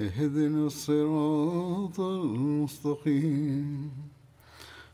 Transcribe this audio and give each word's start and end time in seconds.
اهدنا 0.00 0.66
الصراط 0.66 2.00
المستقيم. 2.00 3.90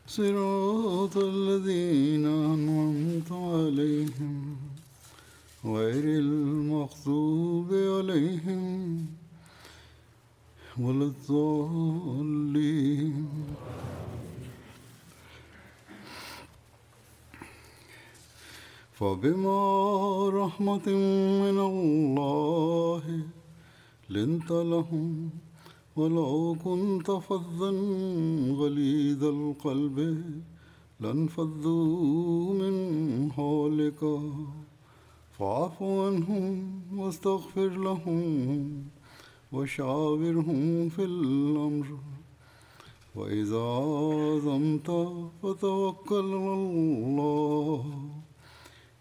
صراط 0.07 1.17
الذين 1.17 2.25
أنعمت 2.25 3.31
عليهم 3.31 4.57
غير 5.65 6.03
المغضوب 6.03 7.73
عليهم 7.73 9.05
ولا 10.79 11.05
الضالين. 11.05 12.45
فبما 18.93 20.29
رحمة 20.29 20.87
من 21.45 21.57
الله 21.59 23.03
لنت 24.09 24.51
لهم 24.51 25.29
ولو 25.95 26.55
كنت 26.63 27.11
فظا 27.11 27.71
غليظ 28.51 29.23
القلب 29.23 30.25
لانفضوا 30.99 32.53
من 32.53 33.31
حولك. 33.31 34.19
فاعف 35.39 35.83
عنهم 35.83 36.81
واستغفر 36.95 37.69
لهم 37.69 38.83
وشاورهم 39.51 40.89
في 40.89 41.03
الأمر. 41.03 41.97
وإذا 43.15 43.59
عزمت 43.59 44.89
فتوكل 45.43 46.33
على 46.33 46.53
الله. 46.53 47.85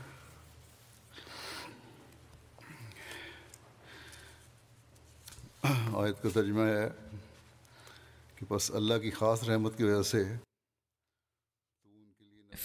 آیت 5.96 6.24
کا 6.24 6.30
ترجمہ 6.34 6.62
ہے 6.62 6.90
کہ 8.36 8.54
بس 8.54 8.72
اللہ 8.76 8.94
کی 8.94 9.12
خاص 9.12 9.44
رحمت 9.44 9.78
کی 9.78 9.84
وجہ 9.84 10.02
سے 10.02 10.24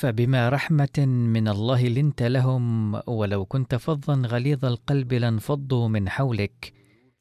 فبما 0.01 0.51
رحمة 0.51 1.05
من 1.07 1.49
الله 1.49 1.89
لنت 1.89 2.23
لهم 2.23 2.95
ولو 3.07 3.45
كنت 3.45 3.75
فظا 3.75 4.23
غليظ 4.31 4.65
القلب 4.65 5.13
لانفضوا 5.13 5.89
من 5.89 6.09
حولك. 6.09 6.73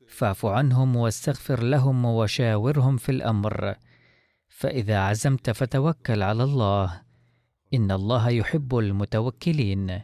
فاعف 0.09 0.45
عنهم 0.45 0.95
واستغفر 0.95 1.63
لهم 1.63 2.05
وشاورهم 2.05 2.97
في 2.97 3.11
الأمر. 3.11 3.73
فإذا 4.49 4.99
عزمت 4.99 5.49
فتوكل 5.49 6.23
على 6.23 6.43
الله. 6.43 7.06
إن 7.73 7.91
الله 7.91 8.29
يحب 8.29 8.77
المتوكلين. 8.77 10.01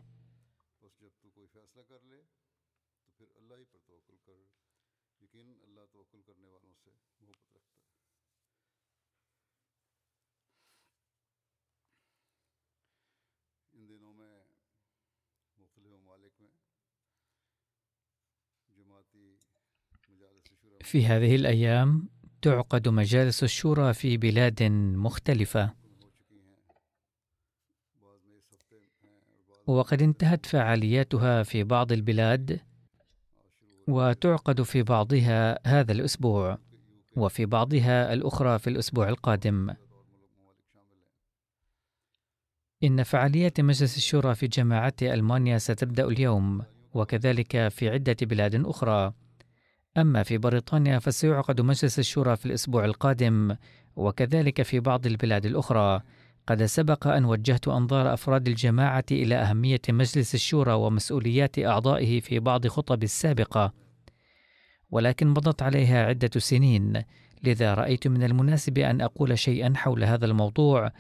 في 20.84 21.06
هذه 21.06 21.36
الأيام 21.36 22.10
تعقد 22.42 22.88
مجالس 22.88 23.44
الشورى 23.44 23.94
في 23.94 24.18
بلاد 24.18 24.64
مختلفة. 24.96 25.83
وقد 29.68 30.02
انتهت 30.02 30.46
فعالياتها 30.46 31.44
في 31.44 31.64
بعض 31.64 31.92
البلاد 31.92 32.60
وتعقد 33.88 34.62
في 34.62 34.84
بعضها 34.84 35.60
هذا 35.68 35.92
الأسبوع 35.92 36.58
وفي 37.16 37.46
بعضها 37.46 38.14
الأخرى 38.14 38.60
في 38.60 38.70
الأسبوع 38.70 39.10
القادم. 39.10 39.74
إن 42.84 43.04
فعاليات 43.04 43.62
مجلس 43.62 43.98
الشورى 43.98 44.36
في 44.36 44.48
جامعات 44.48 45.04
ألمانيا 45.04 45.58
ستبدأ 45.58 46.06
اليوم 46.06 46.64
وكذلك 46.94 47.68
في 47.68 47.90
عدة 47.90 48.18
بلاد 48.22 48.66
أخرى. 48.66 49.14
أما 49.98 50.24
في 50.24 50.38
بريطانيا 50.38 51.00
فسيعقد 51.00 51.62
مجلس 51.62 52.00
الشورى 52.00 52.36
في 52.36 52.46
الأسبوع 52.46 52.86
القادم 52.86 53.56
وكذلك 53.96 54.62
في 54.62 54.80
بعض 54.80 55.06
البلاد 55.06 55.46
الأخرى. 55.46 56.02
قد 56.48 56.66
سبق 56.66 57.08
أن 57.08 57.26
وجهت 57.26 57.68
أنظار 57.68 58.14
أفراد 58.14 58.48
الجماعة 58.48 59.06
إلى 59.12 59.36
أهمية 59.36 59.82
مجلس 59.90 60.36
الشورى 60.36 60.74
ومسؤوليات 60.74 61.60
أعضائه 61.60 62.20
في 62.20 62.40
بعض 62.40 62.68
خطب 62.68 63.04
السابقة. 63.04 63.74
ولكن 64.92 65.28
مضت 65.28 65.62
عليها 65.62 66.06
عدة 66.06 66.30
سنين 66.38 67.04
لذا 67.44 67.74
رأيت 67.74 68.08
من 68.08 68.24
المناسب 68.24 68.78
أن 68.78 69.02
أقول 69.02 69.40
شيئا 69.40 69.74
حول 69.76 70.04
هذا 70.04 70.26
الموضوع 70.26 70.92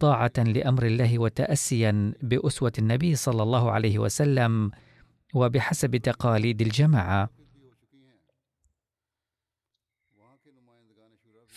طاعة 0.00 0.32
لأمر 0.38 0.86
الله 0.86 1.18
وتأسيا 1.18 2.12
بأسوة 2.22 2.72
النبي 2.78 3.14
صلى 3.14 3.42
الله 3.42 3.70
عليه 3.70 3.98
وسلم 3.98 4.70
وبحسب 5.34 5.96
تقاليد 5.96 6.60
الجماعة. 6.62 7.37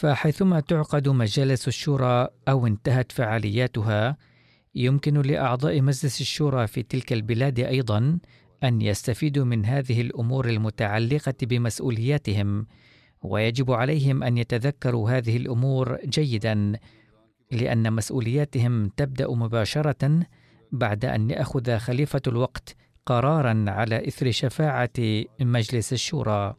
فحيثما 0.01 0.59
تعقد 0.59 1.09
مجالس 1.09 1.67
الشورى 1.67 2.28
أو 2.47 2.67
انتهت 2.67 3.12
فعالياتها 3.12 4.17
يمكن 4.75 5.22
لأعضاء 5.22 5.81
مجلس 5.81 6.22
الشورى 6.22 6.67
في 6.67 6.84
تلك 6.84 7.13
البلاد 7.13 7.59
أيضا 7.59 8.19
أن 8.63 8.81
يستفيدوا 8.81 9.45
من 9.45 9.66
هذه 9.66 10.01
الأمور 10.01 10.50
المتعلقة 10.50 11.34
بمسؤولياتهم 11.41 12.67
ويجب 13.22 13.72
عليهم 13.72 14.23
أن 14.23 14.38
يتذكروا 14.38 15.11
هذه 15.11 15.38
الأمور 15.38 15.97
جيدا 16.06 16.73
لأن 17.51 17.94
مسؤولياتهم 17.94 18.90
تبدأ 18.97 19.28
مباشرة 19.28 20.19
بعد 20.72 21.06
أن 21.06 21.29
يأخذ 21.29 21.78
خليفة 21.78 22.22
الوقت 22.28 22.75
قرارا 23.06 23.66
على 23.67 24.08
إثر 24.08 24.31
شفاعة 24.31 25.23
مجلس 25.40 25.93
الشورى. 25.93 26.55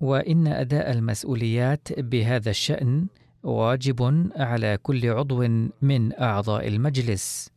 وإن 0.00 0.46
أداء 0.46 0.92
المسؤوليات 0.92 2.00
بهذا 2.00 2.50
الشأن 2.50 3.06
واجب 3.42 4.30
على 4.36 4.78
كل 4.82 5.10
عضو 5.10 5.48
من 5.82 6.20
أعضاء 6.20 6.68
المجلس. 6.68 7.50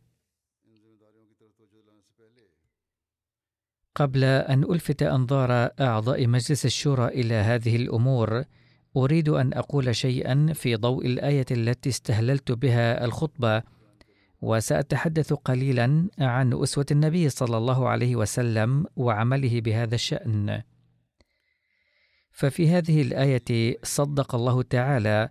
قبل 3.94 4.24
أن 4.24 4.62
ألفت 4.64 5.02
أنظار 5.02 5.70
أعضاء 5.80 6.26
مجلس 6.26 6.66
الشورى 6.66 7.08
إلى 7.08 7.34
هذه 7.34 7.76
الأمور 7.76 8.44
أريد 8.96 9.28
أن 9.28 9.52
أقول 9.54 9.96
شيئا 9.96 10.52
في 10.54 10.76
ضوء 10.76 11.06
الآية 11.06 11.46
التي 11.50 11.88
استهللت 11.88 12.52
بها 12.52 13.04
الخطبة 13.04 13.62
وسأتحدث 14.42 15.32
قليلا 15.32 16.08
عن 16.18 16.62
أسوة 16.62 16.86
النبي 16.90 17.28
صلى 17.28 17.56
الله 17.56 17.88
عليه 17.88 18.16
وسلم 18.16 18.86
وعمله 18.96 19.60
بهذا 19.60 19.94
الشأن. 19.94 20.62
ففي 22.40 22.68
هذه 22.68 23.02
الآية 23.02 23.76
صدق 23.82 24.34
الله 24.34 24.62
تعالى 24.62 25.28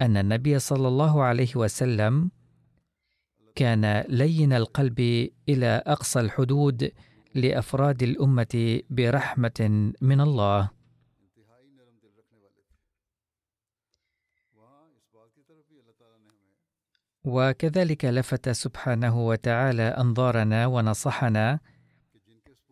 أن 0.00 0.16
النبي 0.16 0.58
صلى 0.58 0.88
الله 0.88 1.22
عليه 1.22 1.56
وسلم 1.56 2.30
كان 3.54 4.04
لين 4.08 4.52
القلب 4.52 5.00
إلى 5.48 5.82
أقصى 5.86 6.20
الحدود 6.20 6.92
لأفراد 7.34 8.02
الأمة 8.02 8.80
برحمة 8.90 9.92
من 10.00 10.20
الله. 10.20 10.70
وكذلك 17.24 18.04
لفت 18.04 18.48
سبحانه 18.48 19.26
وتعالى 19.26 19.82
أنظارنا 19.82 20.66
ونصحنا 20.66 21.60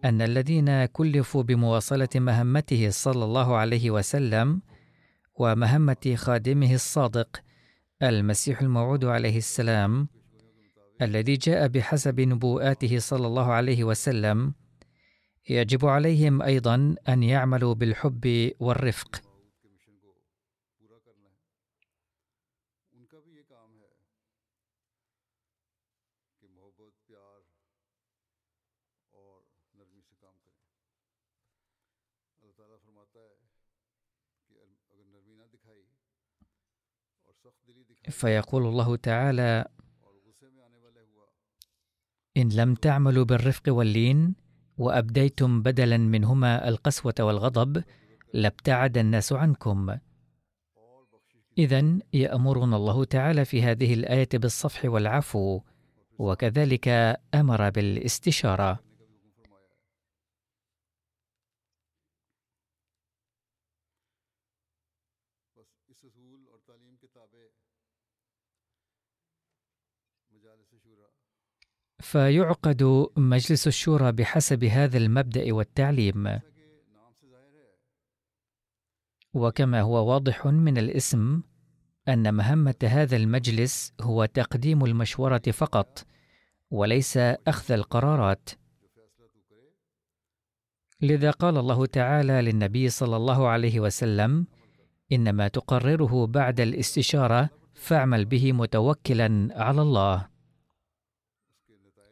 أن 0.05 0.23
الذين 0.23 0.85
كلفوا 0.85 1.43
بمواصلة 1.43 2.09
مهمته 2.15 2.91
صلى 2.91 3.25
الله 3.25 3.57
عليه 3.57 3.91
وسلم 3.91 4.63
ومهمة 5.35 6.15
خادمه 6.15 6.75
الصادق 6.75 7.43
المسيح 8.03 8.61
الموعود 8.61 9.05
عليه 9.05 9.37
السلام 9.37 10.09
الذي 11.03 11.37
جاء 11.37 11.69
بحسب 11.69 12.21
نبوءاته 12.21 12.99
صلى 12.99 13.27
الله 13.27 13.53
عليه 13.53 13.85
وسلم 13.85 14.55
يجب 15.49 15.87
عليهم 15.87 16.43
أيضا 16.43 16.95
أن 17.09 17.23
يعملوا 17.23 17.75
بالحب 17.75 18.51
والرفق. 18.61 19.32
فيقول 38.13 38.67
الله 38.67 38.97
تعالى 38.97 39.65
إن 42.37 42.49
لم 42.49 42.75
تعملوا 42.75 43.25
بالرفق 43.25 43.63
واللين 43.69 44.35
وأبديتم 44.79 45.63
بدلا 45.63 45.97
منهما 45.97 46.69
القسوة 46.69 47.15
والغضب 47.21 47.85
لابتعد 48.35 48.99
الناس 48.99 49.33
عنكم. 49.33 49.97
اذا 51.59 51.99
يأمرنا 52.13 52.77
الله 52.77 53.05
تعالى 53.05 53.45
في 53.45 53.63
هذه 53.63 53.95
الآية 53.95 54.29
بالصفح 54.35 54.85
والعفو 54.85 55.61
وكذلك 56.19 56.89
أمر 57.35 57.71
بالإستشارة. 57.71 58.92
فيعقد 72.13 73.09
مجلس 73.17 73.67
الشورى 73.67 74.13
بحسب 74.13 74.65
هذا 74.65 74.99
المبدأ 74.99 75.53
والتعليم. 75.55 76.41
وكما 79.35 79.81
هو 79.81 80.13
واضح 80.13 80.47
من 80.47 80.79
الاسم 80.79 81.43
أن 82.09 82.35
مهمة 82.35 82.75
هذا 82.85 83.17
المجلس 83.17 83.93
هو 84.01 84.25
تقديم 84.25 84.85
المشورة 84.85 85.43
فقط 85.53 86.07
وليس 86.71 87.17
أخذ 87.17 87.73
القرارات. 87.73 88.51
لذا 91.01 91.31
قال 91.31 91.57
الله 91.59 91.87
تعالى 91.87 92.43
للنبي 92.43 92.89
صلى 92.89 93.17
الله 93.17 93.49
عليه 93.49 93.81
وسلم 93.81 94.47
إنما 95.13 95.49
تقرره 95.49 96.27
بعد 96.27 96.61
الاستشارة 96.61 97.51
فاعمل 97.75 98.25
به 98.25 98.53
متوكلا 98.53 99.49
على 99.53 99.83
الله. 99.83 100.32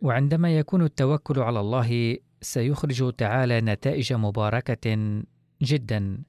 وعندما 0.02 0.58
يكون 0.58 0.82
التوكل 0.82 1.38
على 1.38 1.60
الله 1.60 2.18
سيخرج 2.40 3.12
تعالى 3.12 3.60
نتائج 3.60 4.12
مباركة 4.12 5.22
جدا. 5.62 6.22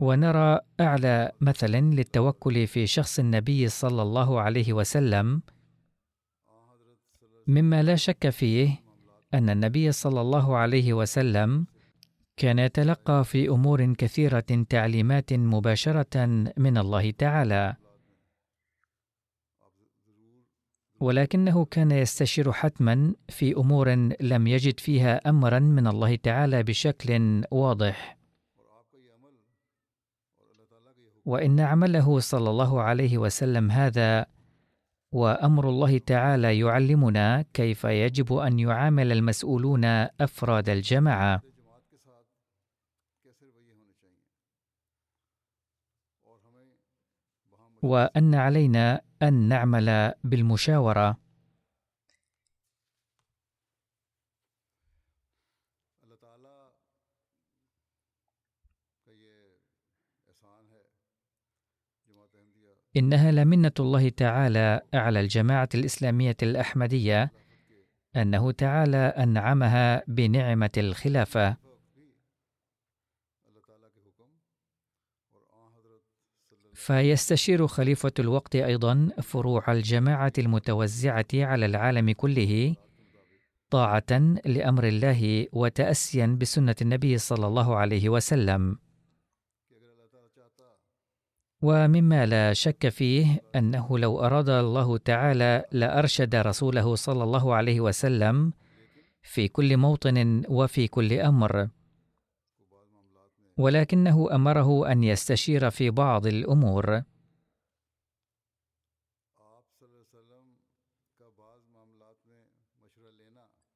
ونرى 0.00 0.60
أعلى 0.80 1.32
مثل 1.40 1.70
للتوكل 1.70 2.66
في 2.66 2.86
شخص 2.86 3.18
النبي 3.18 3.68
صلى 3.68 4.02
الله 4.02 4.40
عليه 4.40 4.72
وسلم 4.72 5.42
مما 7.46 7.82
لا 7.82 7.96
شك 7.96 8.28
فيه 8.28 8.82
أن 9.34 9.50
النبي 9.50 9.92
صلى 9.92 10.20
الله 10.20 10.56
عليه 10.56 10.92
وسلم 10.92 11.66
كان 12.36 12.58
يتلقى 12.58 13.24
في 13.24 13.48
أمور 13.48 13.92
كثيرة 13.92 14.64
تعليمات 14.68 15.32
مباشرة 15.32 16.26
من 16.56 16.78
الله 16.78 17.10
تعالى. 17.10 17.76
ولكنه 21.00 21.64
كان 21.64 21.90
يستشير 21.90 22.52
حتما 22.52 23.14
في 23.28 23.56
أمور 23.56 23.90
لم 24.20 24.46
يجد 24.46 24.80
فيها 24.80 25.28
أمرا 25.28 25.58
من 25.58 25.86
الله 25.86 26.16
تعالى 26.16 26.62
بشكل 26.62 27.42
واضح. 27.50 28.18
وإن 31.24 31.60
عمله 31.60 32.18
صلى 32.18 32.50
الله 32.50 32.82
عليه 32.82 33.18
وسلم 33.18 33.70
هذا 33.70 34.26
وأمر 35.12 35.68
الله 35.68 35.98
تعالى 35.98 36.58
يعلمنا 36.58 37.44
كيف 37.54 37.84
يجب 37.84 38.32
أن 38.32 38.58
يعامل 38.58 39.12
المسؤولون 39.12 39.84
أفراد 40.20 40.68
الجماعة. 40.68 41.42
وأن 47.82 48.34
علينا 48.34 49.00
أن 49.22 49.48
نعمل 49.48 50.14
احمدیہ 50.24 51.16
إنها 62.96 63.30
لمنة 63.30 63.72
الله 63.80 64.08
تعالى 64.08 64.80
على 64.94 65.20
الجماعة 65.20 65.68
الإسلامية 65.74 66.36
الأحمدية 66.42 67.32
أنه 68.16 68.50
تعالى 68.50 68.96
أنعمها 68.96 70.02
بنعمة 70.08 70.70
الخلافة. 70.76 71.69
فيستشير 76.80 77.66
خليفة 77.66 78.12
الوقت 78.18 78.56
أيضا 78.56 79.08
فروع 79.22 79.72
الجماعة 79.72 80.32
المتوزعة 80.38 81.26
على 81.34 81.66
العالم 81.66 82.12
كله 82.12 82.74
طاعة 83.70 84.38
لأمر 84.46 84.84
الله 84.84 85.46
وتاسيا 85.52 86.26
بسنة 86.40 86.74
النبي 86.82 87.18
صلى 87.18 87.46
الله 87.46 87.76
عليه 87.76 88.08
وسلم. 88.08 88.78
ومما 91.62 92.26
لا 92.26 92.52
شك 92.52 92.88
فيه 92.88 93.42
أنه 93.54 93.98
لو 93.98 94.20
أراد 94.20 94.48
الله 94.48 94.98
تعالى 94.98 95.64
لأرشد 95.72 96.34
رسوله 96.34 96.94
صلى 96.94 97.24
الله 97.24 97.54
عليه 97.54 97.80
وسلم 97.80 98.52
في 99.22 99.48
كل 99.48 99.76
موطن 99.76 100.42
وفي 100.48 100.88
كل 100.88 101.12
أمر. 101.12 101.68
ولكنه 103.60 104.34
أمره 104.34 104.92
أن 104.92 105.04
يستشير 105.04 105.70
في 105.70 105.90
بعض 105.90 106.26
الأمور. 106.26 107.02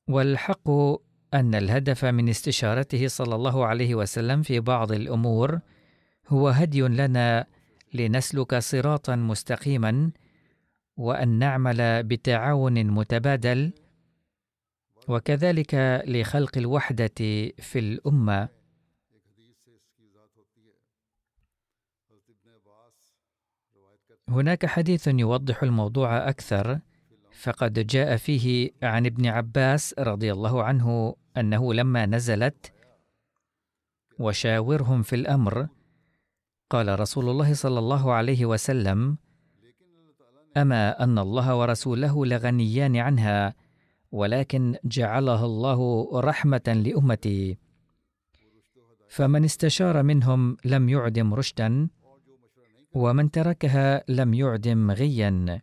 والحق 0.09 0.69
أن 1.35 1.55
الهدف 1.55 2.05
من 2.05 2.29
استشارته 2.29 3.09
صلى 3.09 3.35
الله 3.35 3.67
عليه 3.67 3.95
وسلم 3.95 4.43
في 4.43 4.61
بعض 4.61 4.93
الأمور 4.93 5.61
هو 6.29 6.49
هدي 6.49 6.81
لنا 6.83 7.47
لنسلك 7.95 8.59
صراطا 8.59 9.17
مستقيما 9.17 10.11
وأن 10.97 11.29
نعمل 11.39 12.03
بتعاون 12.03 12.85
متبادل 12.85 13.73
وكذلك 15.09 16.03
لخلق 16.07 16.59
الوحدة 16.59 17.15
في 17.59 17.79
الأمة. 17.79 18.64
هناك 24.29 24.67
حديث 24.67 25.09
يوضح 25.09 25.63
الموضوع 25.63 26.29
أكثر 26.29 26.79
فقد 27.33 27.87
جاء 27.87 28.17
فيه 28.17 28.71
عن 28.83 29.07
ابن 29.07 29.27
عباس 29.27 29.95
رضي 29.99 30.33
الله 30.33 30.63
عنه 30.63 31.17
أنه 31.37 31.75
لما 31.75 32.07
نزلت 32.07 32.73
وشاورهم 34.19 35.03
في 35.03 35.17
الأمر 35.17 35.69
قال 36.71 37.01
رسول 37.01 37.29
الله 37.29 37.55
صلى 37.55 37.79
الله 37.79 38.13
عليه 38.13 38.47
وسلم 38.47 39.17
أما 40.57 41.05
أن 41.05 41.19
الله 41.19 41.57
ورسوله 41.57 42.27
لغنيان 42.27 42.97
عنها 42.97 43.55
ولكن 44.13 44.77
جعلها 44.85 45.47
الله 45.47 46.11
رحمة 46.21 46.83
لأمتي. 46.85 47.59
فمن 49.09 49.45
استشار 49.45 50.03
منهم 50.03 50.57
لم 50.65 50.89
يعدم 50.89 51.35
رشدا 51.35 51.89
ومن 52.95 53.31
تركها 53.31 54.05
لم 54.09 54.35
يعدم 54.35 54.91
غيا. 54.91 55.63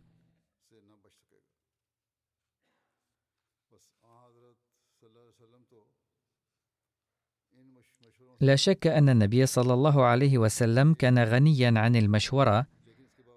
لا 8.40 8.56
شك 8.56 8.86
أن 8.86 9.08
النبي 9.08 9.46
صلى 9.46 9.74
الله 9.74 10.04
عليه 10.04 10.38
وسلم 10.38 10.94
كان 10.94 11.18
غنيا 11.18 11.72
عن 11.76 11.96
المشورة 11.96 12.66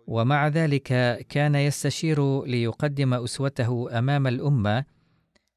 ومع 0.07 0.47
ذلك 0.47 0.87
كان 1.29 1.55
يستشير 1.55 2.45
ليقدم 2.45 3.13
أسوته 3.13 3.99
أمام 3.99 4.27
الأمة 4.27 4.85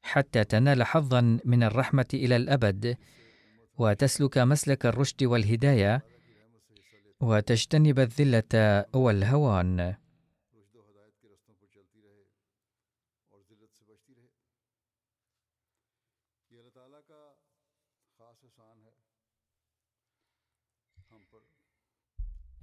حتى 0.01 0.43
تنال 0.43 0.83
حظا 0.83 1.39
من 1.45 1.63
الرحمة 1.63 2.05
إلى 2.13 2.35
الأبد 2.35 2.97
وتسلك 3.77 4.37
مسلك 4.37 4.85
الرشد 4.85 5.23
والهداية. 5.23 6.08
وتجتنب 7.21 7.99
الذلة 7.99 8.85
والهوان 8.95 9.95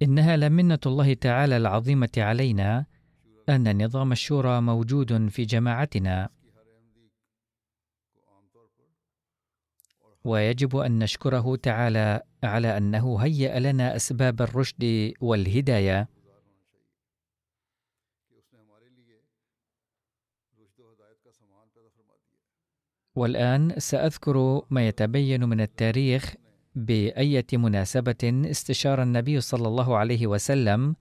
إنها 0.01 0.37
لمنة 0.37 0.79
الله 0.85 1.13
تعالى 1.13 1.57
العظيمة 1.57 2.09
علينا 2.17 2.85
أن 3.49 3.85
نظام 3.85 4.11
الشورى 4.11 4.61
موجود 4.61 5.27
في 5.27 5.45
جماعتنا. 5.45 6.29
ويجب 10.23 10.75
أن 10.75 10.99
نشكره 10.99 11.55
تعالى 11.55 12.21
على 12.43 12.77
أنه 12.77 13.17
هيأ 13.17 13.59
لنا 13.59 13.95
أسباب 13.95 14.41
الرشد 14.41 15.13
والهداية. 15.21 16.07
والآن 23.15 23.79
سأذكر 23.79 24.61
ما 24.69 24.87
يتبين 24.87 25.43
من 25.43 25.61
التاريخ 25.61 26.35
بأية 26.75 27.45
مناسبة 27.53 28.51
استشار 28.51 29.03
النبي 29.03 29.41
صلى 29.41 29.67
الله 29.67 29.97
عليه 29.97 30.27
وسلم 30.27 30.95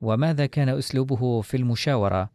وماذا 0.00 0.46
كان 0.46 0.68
أسلوبه 0.68 1.40
في 1.40 1.56
المشاورة. 1.56 2.30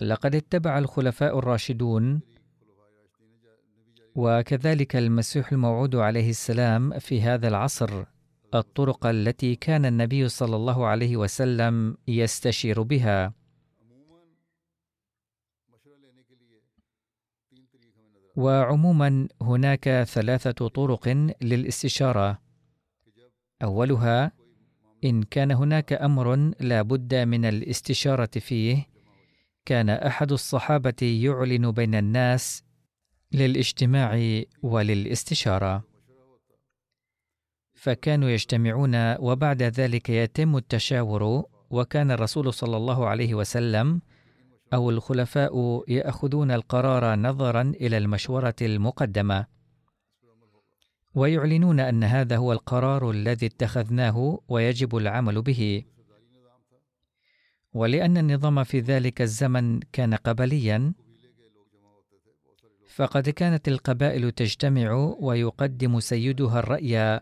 لقد 0.00 0.34
اتبع 0.34 0.78
الخلفاء 0.78 1.38
الراشدون 1.38 2.31
وكذلك 4.14 4.96
المسيح 4.96 5.52
الموعود 5.52 5.96
عليه 5.96 6.30
السلام 6.30 6.98
في 6.98 7.20
هذا 7.20 7.48
العصر 7.48 8.04
الطرق 8.54 9.06
التي 9.06 9.54
كان 9.54 9.86
النبي 9.86 10.28
صلى 10.28 10.56
الله 10.56 10.86
عليه 10.86 11.16
وسلم 11.16 11.96
يستشير 12.08 12.82
بها. 12.82 13.34
وعموما 18.36 19.28
هناك 19.42 20.02
ثلاثة 20.02 20.68
طرق 20.68 21.08
للاستشارة. 21.42 22.38
أولها 23.62 24.32
إن 25.04 25.22
كان 25.22 25.50
هناك 25.50 25.92
أمر 25.92 26.36
لا 26.60 26.82
بد 26.82 27.14
من 27.14 27.44
الاستشارة 27.44 28.30
فيه 28.38 28.86
كان 29.64 29.90
أحد 29.90 30.32
الصحابة 30.32 31.20
يعلن 31.22 31.70
بين 31.70 31.94
الناس 31.94 32.64
للاجتماع 33.34 34.42
وللاستشارة. 34.62 35.84
فكانوا 37.74 38.28
يجتمعون 38.30 39.16
وبعد 39.16 39.62
ذلك 39.62 40.10
يتم 40.10 40.56
التشاور 40.56 41.44
وكان 41.70 42.10
الرسول 42.10 42.54
صلى 42.54 42.76
الله 42.76 43.08
عليه 43.08 43.34
وسلم 43.34 44.00
أو 44.74 44.90
الخلفاء 44.90 45.84
يأخذون 45.88 46.50
القرار 46.50 47.14
نظرا 47.14 47.62
إلى 47.62 47.98
المشورة 47.98 48.54
المقدمة. 48.62 49.46
ويعلنون 51.14 51.80
أن 51.80 52.04
هذا 52.04 52.36
هو 52.36 52.52
القرار 52.52 53.10
الذي 53.10 53.46
اتخذناه 53.46 54.40
ويجب 54.48 54.96
العمل 54.96 55.42
به. 55.42 55.84
ولأن 57.74 58.16
النظام 58.16 58.64
في 58.64 58.80
ذلك 58.80 59.22
الزمن 59.22 59.80
كان 59.80 60.14
قبليا 60.14 60.92
فقد 62.94 63.28
كانت 63.28 63.68
القبائل 63.68 64.32
تجتمع 64.32 65.14
ويقدم 65.20 66.00
سيدها 66.00 66.58
الرأي 66.58 67.20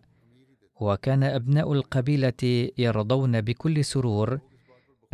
وكان 0.80 1.22
أبناء 1.22 1.72
القبيلة 1.72 2.70
يرضون 2.78 3.40
بكل 3.40 3.84
سرور 3.84 4.40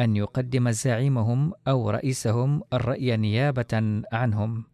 أن 0.01 0.17
يقدم 0.17 0.71
زعيمهم 0.71 1.53
أو 1.69 1.91
رئيسهم 1.91 2.63
الرأي 2.73 3.17
نيابة 3.17 4.03
عنهم. 4.13 4.65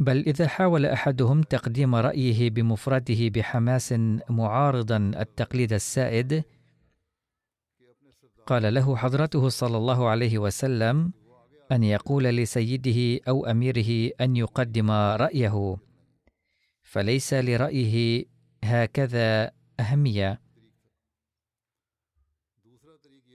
بل 0.00 0.18
إذا 0.18 0.48
حاول 0.48 0.86
أحدهم 0.86 1.42
تقديم 1.42 1.94
رأيه 1.94 2.50
بمفرده 2.50 3.28
بحماس 3.28 3.94
معارضا 4.30 4.96
التقليد 4.96 5.72
السائد 5.72 6.44
قال 8.46 8.74
له 8.74 8.96
حضرته 8.96 9.48
صلى 9.48 9.76
الله 9.76 10.08
عليه 10.08 10.38
وسلم 10.38 11.12
أن 11.72 11.82
يقول 11.84 12.24
لسيده 12.24 13.20
أو 13.28 13.46
أميره 13.46 14.10
أن 14.20 14.36
يقدم 14.36 14.90
رأيه 14.90 15.76
فليس 16.82 17.34
لرأيه 17.34 18.24
هكذا 18.64 19.50
أهمية. 19.80 20.40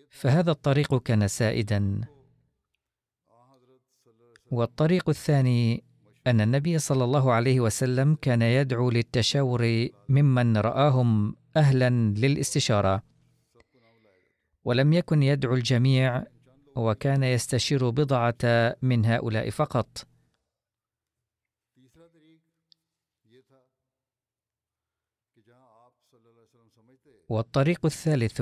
فهذا 0.10 0.52
الطريق 0.52 0.96
كان 1.04 1.28
سائدا. 1.28 2.02
والطريق 4.52 5.10
الثاني 5.10 5.84
أن 6.28 6.42
النبي 6.42 6.80
صلى 6.80 7.04
الله 7.04 7.32
عليه 7.34 7.60
وسلم 7.60 8.16
كان 8.16 8.42
يدعو 8.42 8.90
للتشاور 8.90 9.88
ممن 10.10 10.58
رآهم 10.58 11.36
أهلا 11.58 11.90
للاستشارة. 11.90 13.15
ولم 14.66 14.94
يكن 14.94 15.24
يدعو 15.24 15.54
الجميع 15.54 16.24
وكان 16.76 17.24
يستشير 17.24 17.90
بضعة 17.90 18.76
من 18.82 19.06
هؤلاء 19.06 19.50
فقط. 19.50 20.08
والطريق 27.30 27.86
الثالث 27.86 28.42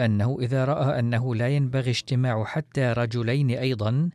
أنه 0.00 0.36
إذا 0.40 0.64
رأى 0.64 0.98
أنه 0.98 1.34
لا 1.34 1.48
ينبغي 1.48 1.90
اجتماع 1.90 2.44
حتى 2.44 2.92
رجلين 2.92 3.50
أيضا 3.50 4.10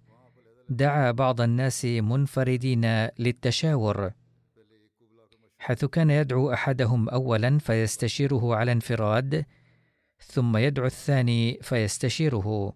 دعا 0.69 1.11
بعض 1.11 1.41
الناس 1.41 1.85
منفردين 1.85 2.85
للتشاور. 3.19 4.11
حيث 5.59 5.85
كان 5.85 6.09
يدعو 6.09 6.53
أحدهم 6.53 7.09
اولا 7.09 7.57
فيستشيره 7.59 8.55
على 8.55 8.71
انفراد 8.71 9.45
ثم 10.27 10.57
يدعو 10.57 10.85
الثاني 10.85 11.59
فيستشيره. 11.61 12.73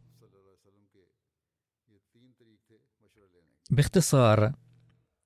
باختصار 3.72 4.54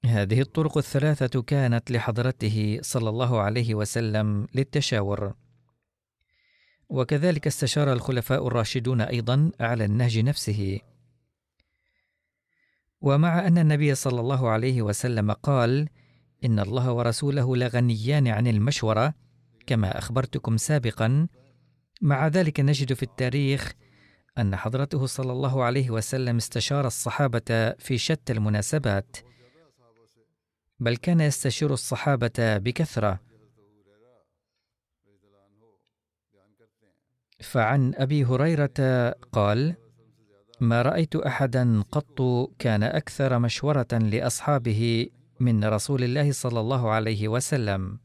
هذه 0.05 0.41
الطرق 0.41 0.77
الثلاثة 0.77 1.41
كانت 1.41 1.91
لحضرته 1.91 2.79
صلى 2.81 3.09
الله 3.09 3.39
عليه 3.39 3.75
وسلم 3.75 4.47
للتشاور. 4.55 5.33
وكذلك 6.89 7.47
استشار 7.47 7.93
الخلفاء 7.93 8.47
الراشدون 8.47 9.01
أيضا 9.01 9.51
على 9.59 9.85
النهج 9.85 10.19
نفسه. 10.19 10.79
ومع 13.01 13.47
أن 13.47 13.57
النبي 13.57 13.95
صلى 13.95 14.19
الله 14.19 14.49
عليه 14.49 14.81
وسلم 14.81 15.31
قال 15.31 15.89
إن 16.45 16.59
الله 16.59 16.91
ورسوله 16.91 17.57
لغنيان 17.57 18.27
عن 18.27 18.47
المشورة 18.47 19.13
كما 19.67 19.97
أخبرتكم 19.97 20.57
سابقا 20.57 21.27
مع 22.01 22.27
ذلك 22.27 22.59
نجد 22.59 22.93
في 22.93 23.03
التاريخ 23.03 23.73
أن 24.37 24.55
حضرته 24.55 25.05
صلى 25.05 25.31
الله 25.31 25.63
عليه 25.63 25.89
وسلم 25.89 26.37
استشار 26.37 26.87
الصحابة 26.87 27.75
في 27.79 27.97
شتى 27.97 28.33
المناسبات 28.33 29.17
بل 30.79 30.97
كان 30.97 31.21
يستشير 31.21 31.73
الصحابة 31.73 32.57
بكثرة. 32.57 33.19
فعن 37.41 37.93
أبي 37.95 38.25
هريرة 38.25 39.09
قال 39.31 39.75
ما 40.59 40.81
رأيت 40.81 41.15
احدا 41.15 41.81
قط 41.91 42.21
كان 42.59 42.83
أكثر 42.83 43.39
مشورة 43.39 43.87
لأصحابه 43.91 45.07
من 45.39 45.63
رسول 45.63 46.03
الله 46.03 46.31
صلى 46.31 46.59
الله 46.59 46.89
عليه 46.89 47.27
وسلم. 47.27 47.99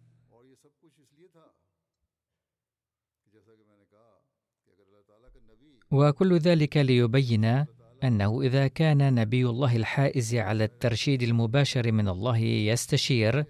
وكل 5.90 6.38
ذلك 6.38 6.76
ليبين 6.76 7.66
أنه 8.04 8.42
إذا 8.42 8.68
كان 8.68 9.14
نبي 9.14 9.46
الله 9.46 9.76
الحائز 9.76 10.34
على 10.34 10.64
الترشيد 10.64 11.22
المباشر 11.22 11.92
من 11.92 12.08
الله 12.08 12.38
يستشير 12.38 13.44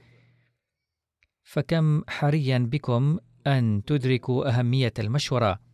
فكم 1.43 2.03
حريا 2.09 2.59
بكم 2.59 3.19
أن 3.47 3.83
تدركوا 3.87 4.49
أهمية 4.49 4.93
المشورة. 4.99 5.66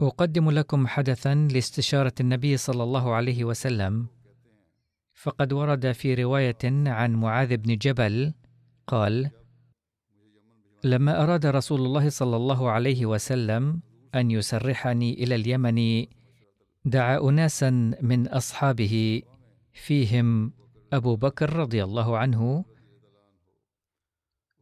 أقدم 0.00 0.50
لكم 0.50 0.86
حدثا 0.86 1.34
لاستشارة 1.34 2.12
النبي 2.20 2.56
صلى 2.56 2.82
الله 2.82 3.14
عليه 3.14 3.44
وسلم. 3.44 4.06
فقد 5.14 5.52
ورد 5.52 5.92
في 5.92 6.14
رواية 6.14 6.64
عن 6.86 7.14
معاذ 7.14 7.56
بن 7.56 7.76
جبل 7.76 8.34
قال 8.86 9.30
لما 10.84 11.22
أراد 11.22 11.46
رسول 11.46 11.80
الله 11.80 12.08
صلى 12.08 12.36
الله 12.36 12.70
عليه 12.70 13.06
وسلم 13.06 13.80
أن 14.14 14.30
يسرحني 14.30 15.14
إلى 15.14 15.34
اليمن 15.34 16.06
دعا 16.84 17.28
اناسا 17.28 17.70
من 18.02 18.28
أصحابه 18.28 19.22
فيهم 19.72 20.52
أبو 20.92 21.16
بكر 21.16 21.52
رضي 21.52 21.84
الله 21.84 22.18
عنه 22.18 22.64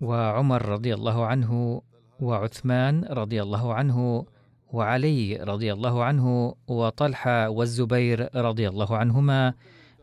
وعمر 0.00 0.68
رضي 0.68 0.94
الله 0.94 1.26
عنه 1.26 1.82
وعثمان 2.20 3.04
رضي 3.04 3.42
الله 3.42 3.74
عنه 3.74 4.26
وعلي 4.72 5.36
رضي 5.36 5.72
الله 5.72 6.04
عنه 6.04 6.54
وطلحة 6.66 7.48
والزبير 7.48 8.36
رضي 8.36 8.68
الله 8.68 8.96
عنهما 8.96 9.54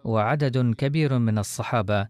وعدد 0.03 0.75
كبير 0.75 1.20
من 1.20 1.38
الصحابة. 1.38 2.08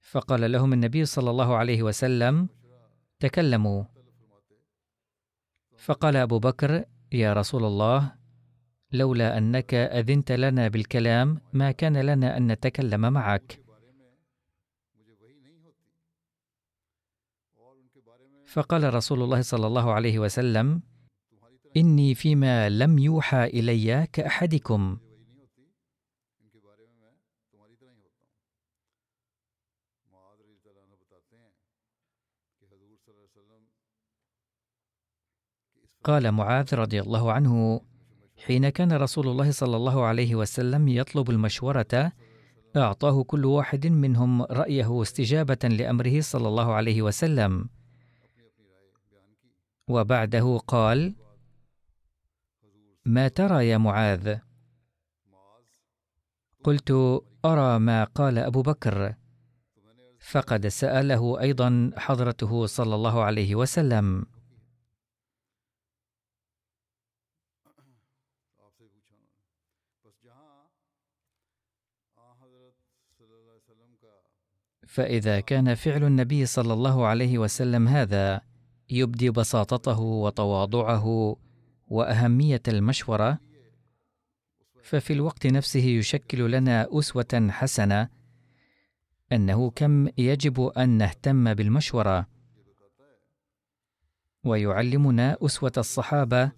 فقال 0.00 0.52
لهم 0.52 0.72
النبي 0.72 1.04
صلى 1.04 1.30
الله 1.30 1.56
عليه 1.56 1.82
وسلم 1.82 2.48
تكلموا. 3.20 3.84
فقال 5.78 6.16
أبو 6.16 6.38
بكر 6.38 6.84
يا 7.12 7.32
رسول 7.32 7.64
الله 7.64 8.12
لولا 8.92 9.38
أنك 9.38 9.74
أذنت 9.74 10.32
لنا 10.32 10.68
بالكلام 10.68 11.40
ما 11.52 11.70
كان 11.70 11.96
لنا 11.96 12.36
أن 12.36 12.52
نتكلم 12.52 13.12
معك. 13.12 13.63
فقال 18.54 18.94
رسول 18.94 19.22
الله 19.22 19.42
صلى 19.42 19.66
الله 19.66 19.92
عليه 19.92 20.18
وسلم 20.18 20.82
إني 21.76 22.14
فيما 22.14 22.68
لم 22.68 22.98
يوحى 22.98 23.44
إلي 23.44 24.06
كأحدكم. 24.12 24.98
قال 36.04 36.32
معاذ 36.32 36.74
رضي 36.74 37.00
الله 37.00 37.32
عنه 37.32 37.80
حين 38.44 38.68
كان 38.68 38.92
رسول 38.92 39.28
الله 39.28 39.50
صلى 39.50 39.76
الله 39.76 40.04
عليه 40.04 40.34
وسلم 40.34 40.88
يطلب 40.88 41.30
المشورة 41.30 42.12
أعطاه 42.76 43.22
كل 43.22 43.44
واحد 43.44 43.86
منهم 43.86 44.42
رأيه 44.42 45.02
استجابة 45.02 45.62
لأمره 45.64 46.20
صلى 46.20 46.48
الله 46.48 46.72
عليه 46.72 47.02
وسلم. 47.02 47.68
وبعده 49.88 50.58
قال 50.58 51.14
ما 53.04 53.28
ترى 53.28 53.68
يا 53.68 53.78
معاذ؟ 53.78 54.38
قلت 56.64 56.90
أرى 57.44 57.78
ما 57.78 58.04
قال 58.04 58.38
أبو 58.38 58.62
بكر. 58.62 59.14
فقد 60.20 60.66
سأله 60.68 61.40
أيضا 61.40 61.90
حضرته 61.96 62.66
صلى 62.66 62.94
الله 62.94 63.22
عليه 63.22 63.54
وسلم. 63.54 64.26
فإذا 74.86 75.40
كان 75.40 75.74
فعل 75.74 76.04
النبي 76.04 76.46
صلى 76.46 76.72
الله 76.72 77.06
عليه 77.06 77.38
وسلم 77.38 77.88
هذا 77.88 78.53
يبدي 78.90 79.30
بساطته 79.30 80.00
وتواضعه 80.00 81.36
وأهمية 81.88 82.62
المشورة 82.68 83.38
ففي 84.82 85.12
الوقت 85.12 85.46
نفسه 85.46 85.80
يشكل 85.84 86.50
لنا 86.50 86.88
أسوة 86.98 87.48
حسنة 87.50 88.08
أنه 89.32 89.70
كم 89.70 90.08
يجب 90.18 90.60
أن 90.60 90.88
نهتم 90.88 91.54
بالمشورة. 91.54 92.26
ويعلمنا 94.44 95.36
أسوة 95.42 95.72
الصحابة 95.78 96.52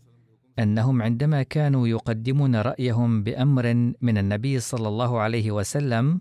أنهم 0.58 1.02
عندما 1.02 1.42
كانوا 1.42 1.88
يقدمون 1.88 2.56
رأيهم 2.56 3.22
بأمر 3.22 3.74
من 4.00 4.18
النبي 4.18 4.60
صلى 4.60 4.88
الله 4.88 5.20
عليه 5.20 5.50
وسلم 5.50 6.20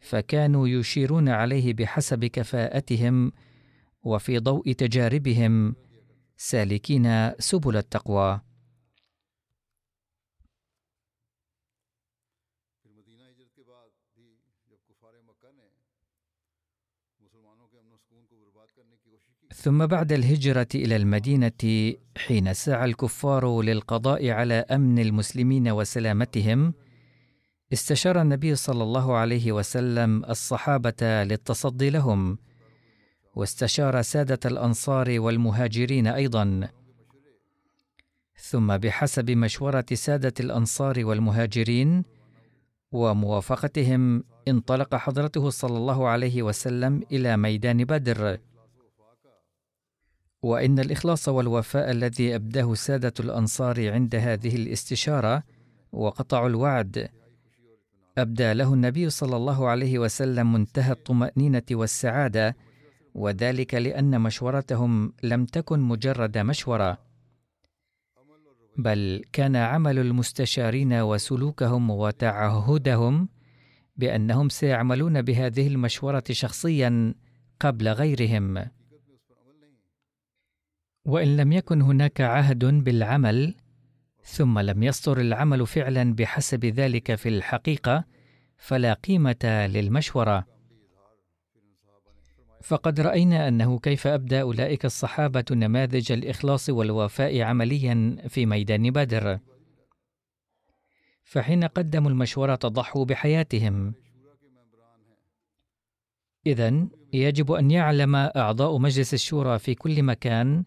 فكانوا 0.00 0.68
يشيرون 0.68 1.28
عليه 1.28 1.74
بحسب 1.74 2.24
كفاءتهم 2.24 3.32
وفي 4.08 4.38
ضوء 4.38 4.72
تجاربهم 4.72 5.76
سالكين 6.36 7.32
سبل 7.38 7.76
التقوى. 7.76 8.40
ثم 19.54 19.86
بعد 19.86 20.12
الهجرة 20.12 20.68
إلى 20.74 20.96
المدينة 20.96 21.94
حين 22.16 22.54
سعى 22.54 22.84
الكفار 22.84 23.62
للقضاء 23.62 24.30
على 24.30 24.54
أمن 24.54 24.98
المسلمين 24.98 25.68
وسلامتهم 25.68 26.74
استشار 27.72 28.22
النبي 28.22 28.54
صلى 28.54 28.82
الله 28.82 29.16
عليه 29.16 29.52
وسلم 29.52 30.24
الصحابة 30.24 31.02
للتصدي 31.02 31.90
لهم. 31.90 32.38
واستشار 33.38 34.02
سادة 34.02 34.38
الأنصار 34.44 35.20
والمهاجرين 35.20 36.06
أيضا. 36.06 36.68
ثم 38.36 38.76
بحسب 38.76 39.30
مشورة 39.30 39.84
سادة 39.92 40.34
الأنصار 40.40 41.04
والمهاجرين 41.04 42.04
وموافقتهم 42.92 44.24
انطلق 44.48 44.94
حضرته 44.94 45.50
صلى 45.50 45.76
الله 45.76 46.08
عليه 46.08 46.42
وسلم 46.42 47.02
إلى 47.12 47.36
ميدان 47.36 47.84
بدر. 47.84 48.38
وإن 50.42 50.78
الإخلاص 50.78 51.28
والوفاء 51.28 51.90
الذي 51.90 52.34
أبداه 52.34 52.74
سادة 52.74 53.14
الأنصار 53.20 53.92
عند 53.92 54.14
هذه 54.14 54.56
الاستشارة 54.56 55.42
وقطعوا 55.92 56.48
الوعد. 56.48 57.08
أبدى 58.18 58.52
له 58.52 58.74
النبي 58.74 59.10
صلى 59.10 59.36
الله 59.36 59.68
عليه 59.68 59.98
وسلم 59.98 60.52
منتهى 60.52 60.92
الطمأنينة 60.92 61.62
والسعادة 61.70 62.56
وذلك 63.18 63.74
لأن 63.74 64.20
مشورتهم 64.20 65.12
لم 65.22 65.44
تكن 65.44 65.80
مجرد 65.80 66.38
مشورة 66.38 66.98
بل 68.76 69.24
كان 69.32 69.56
عمل 69.56 69.98
المستشارين 69.98 70.92
وسلوكهم 70.92 71.90
وتعهدهم 71.90 73.28
بأنهم 73.96 74.48
سيعملون 74.48 75.22
بهذه 75.22 75.66
المشورة 75.66 76.24
شخصيا 76.30 77.14
قبل 77.60 77.88
غيرهم. 77.88 78.64
وإن 81.04 81.36
لم 81.36 81.52
يكن 81.52 81.82
هناك 81.82 82.20
عهد 82.20 82.64
بالعمل 82.64 83.54
ثم 84.22 84.58
لم 84.58 84.82
يصدر 84.82 85.20
العمل 85.20 85.66
فعلا 85.66 86.14
بحسب 86.14 86.64
ذلك 86.64 87.14
في 87.14 87.28
الحقيقة 87.28 88.04
فلا 88.56 88.92
قيمة 88.92 89.66
للمشورة. 89.66 90.57
فقد 92.68 93.00
رأينا 93.00 93.48
أنه 93.48 93.78
كيف 93.78 94.06
أبدى 94.06 94.40
أولئك 94.40 94.84
الصحابة 94.84 95.44
نماذج 95.50 96.12
الإخلاص 96.12 96.70
والوفاء 96.70 97.40
عمليا 97.40 98.16
في 98.28 98.46
ميدان 98.46 98.90
بدر. 98.90 99.38
فحين 101.24 101.64
قدموا 101.64 102.10
المشوره 102.10 102.58
ضحوا 102.64 103.04
بحياتهم. 103.04 103.94
اذا 106.46 106.88
يجب 107.12 107.52
أن 107.52 107.70
يعلم 107.70 108.16
أعضاء 108.16 108.78
مجلس 108.78 109.14
الشورى 109.14 109.58
في 109.58 109.74
كل 109.74 110.02
مكان 110.02 110.64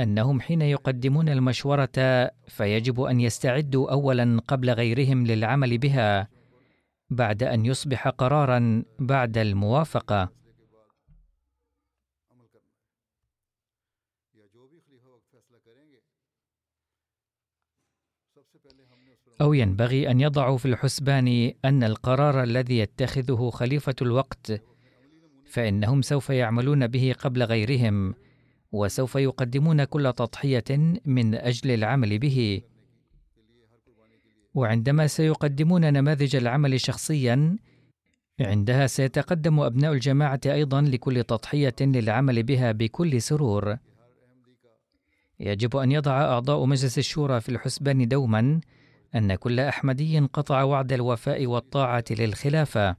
أنهم 0.00 0.40
حين 0.40 0.62
يقدمون 0.62 1.28
المشوره 1.28 2.30
فيجب 2.46 3.00
أن 3.00 3.20
يستعدوا 3.20 3.92
اولا 3.92 4.40
قبل 4.48 4.70
غيرهم 4.70 5.26
للعمل 5.26 5.78
بها 5.78 6.28
بعد 7.10 7.42
أن 7.42 7.66
يصبح 7.66 8.08
قرارا 8.08 8.82
بعد 8.98 9.38
الموافقة. 9.38 10.38
أو 19.40 19.52
ينبغي 19.52 20.10
أن 20.10 20.20
يضعوا 20.20 20.58
في 20.58 20.66
الحسبان 20.66 21.52
أن 21.64 21.84
القرار 21.84 22.42
الذي 22.42 22.78
يتخذه 22.78 23.50
خليفة 23.50 23.94
الوقت 24.02 24.62
فإنهم 25.44 26.02
سوف 26.02 26.30
يعملون 26.30 26.86
به 26.86 27.14
قبل 27.18 27.42
غيرهم 27.42 28.14
وسوف 28.72 29.14
يقدمون 29.14 29.84
كل 29.84 30.12
تضحية 30.12 30.98
من 31.04 31.34
أجل 31.34 31.70
العمل 31.70 32.18
به. 32.18 32.62
وعندما 34.54 35.06
سيقدمون 35.06 35.92
نماذج 35.92 36.36
العمل 36.36 36.80
شخصيا 36.80 37.56
عندها 38.40 38.86
سيتقدم 38.86 39.60
أبناء 39.60 39.92
الجماعة 39.92 40.40
أيضا 40.46 40.80
لكل 40.80 41.24
تضحية 41.24 41.76
للعمل 41.80 42.42
بها 42.42 42.72
بكل 42.72 43.22
سرور. 43.22 43.76
يجب 45.40 45.76
أن 45.76 45.92
يضع 45.92 46.20
أعضاء 46.20 46.64
مجلس 46.64 46.98
الشورى 46.98 47.40
في 47.40 47.48
الحسبان 47.48 48.08
دوما 48.08 48.60
أن 49.14 49.34
كل 49.34 49.60
أحمدي 49.60 50.18
قطع 50.18 50.62
وعد 50.62 50.92
الوفاء 50.92 51.46
والطاعة 51.46 52.04
للخلافة. 52.10 52.96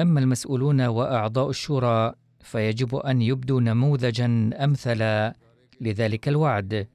أما 0.00 0.20
المسؤولون 0.20 0.80
وأعضاء 0.80 1.50
الشورى 1.50 2.12
فيجب 2.40 2.96
أن 2.96 3.22
يبدوا 3.22 3.60
نموذجا 3.60 4.50
أمثل 4.64 5.32
لذلك 5.80 6.28
الوعد. 6.28 6.88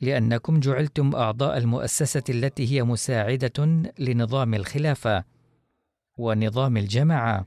لأنكم 0.00 0.60
جعلتم 0.60 1.14
أعضاء 1.14 1.58
المؤسسة 1.58 2.22
التي 2.28 2.72
هي 2.72 2.82
مساعدة 2.82 3.66
لنظام 3.98 4.54
الخلافة 4.54 5.24
ونظام 6.18 6.76
الجماعة. 6.76 7.46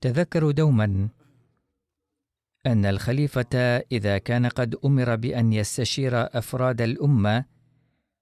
تذكروا 0.00 0.52
دوما 0.52 1.08
أن 2.66 2.84
الخليفة 2.86 3.56
إذا 3.92 4.18
كان 4.18 4.46
قد 4.46 4.76
أمر 4.84 5.16
بأن 5.16 5.52
يستشير 5.52 6.38
أفراد 6.38 6.80
الأمة 6.80 7.44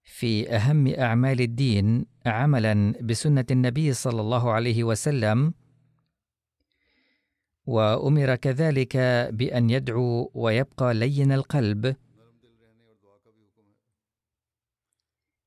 في 0.05 0.51
أهم 0.57 0.87
أعمال 0.87 1.41
الدين 1.41 2.07
عملا 2.27 2.95
بسنة 3.03 3.45
النبي 3.51 3.93
صلى 3.93 4.21
الله 4.21 4.53
عليه 4.53 4.85
وسلم 4.85 5.55
وأمر 7.67 8.35
كذلك 8.37 8.97
بأن 9.33 9.71
يدعو 9.71 10.31
ويبقى 10.35 10.95
لين 10.95 11.33
القلب. 11.33 11.97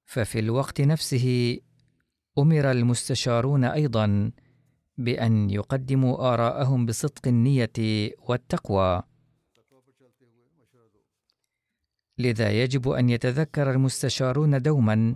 ففي 0.05 0.39
الوقت 0.39 0.81
نفسه 0.81 1.57
أمر 2.37 2.71
المستشارون 2.71 3.63
أيضا 3.63 4.31
بأن 5.03 5.49
يقدموا 5.49 6.33
آراءهم 6.33 6.85
بصدق 6.85 7.27
النية 7.27 7.77
والتقوى. 8.27 9.03
لذا 12.17 12.51
يجب 12.51 12.89
أن 12.89 13.09
يتذكر 13.09 13.71
المستشارون 13.71 14.61
دوما 14.61 15.15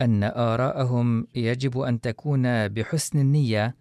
أن 0.00 0.24
آراءهم 0.24 1.26
يجب 1.34 1.78
أن 1.78 2.00
تكون 2.00 2.68
بحسن 2.68 3.18
النية 3.18 3.76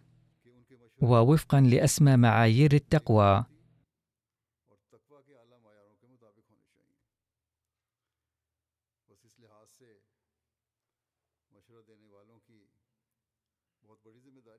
ووفقا 1.01 1.62
لأسمى 1.62 2.17
معايير 2.17 2.73
التقوى. 2.73 3.45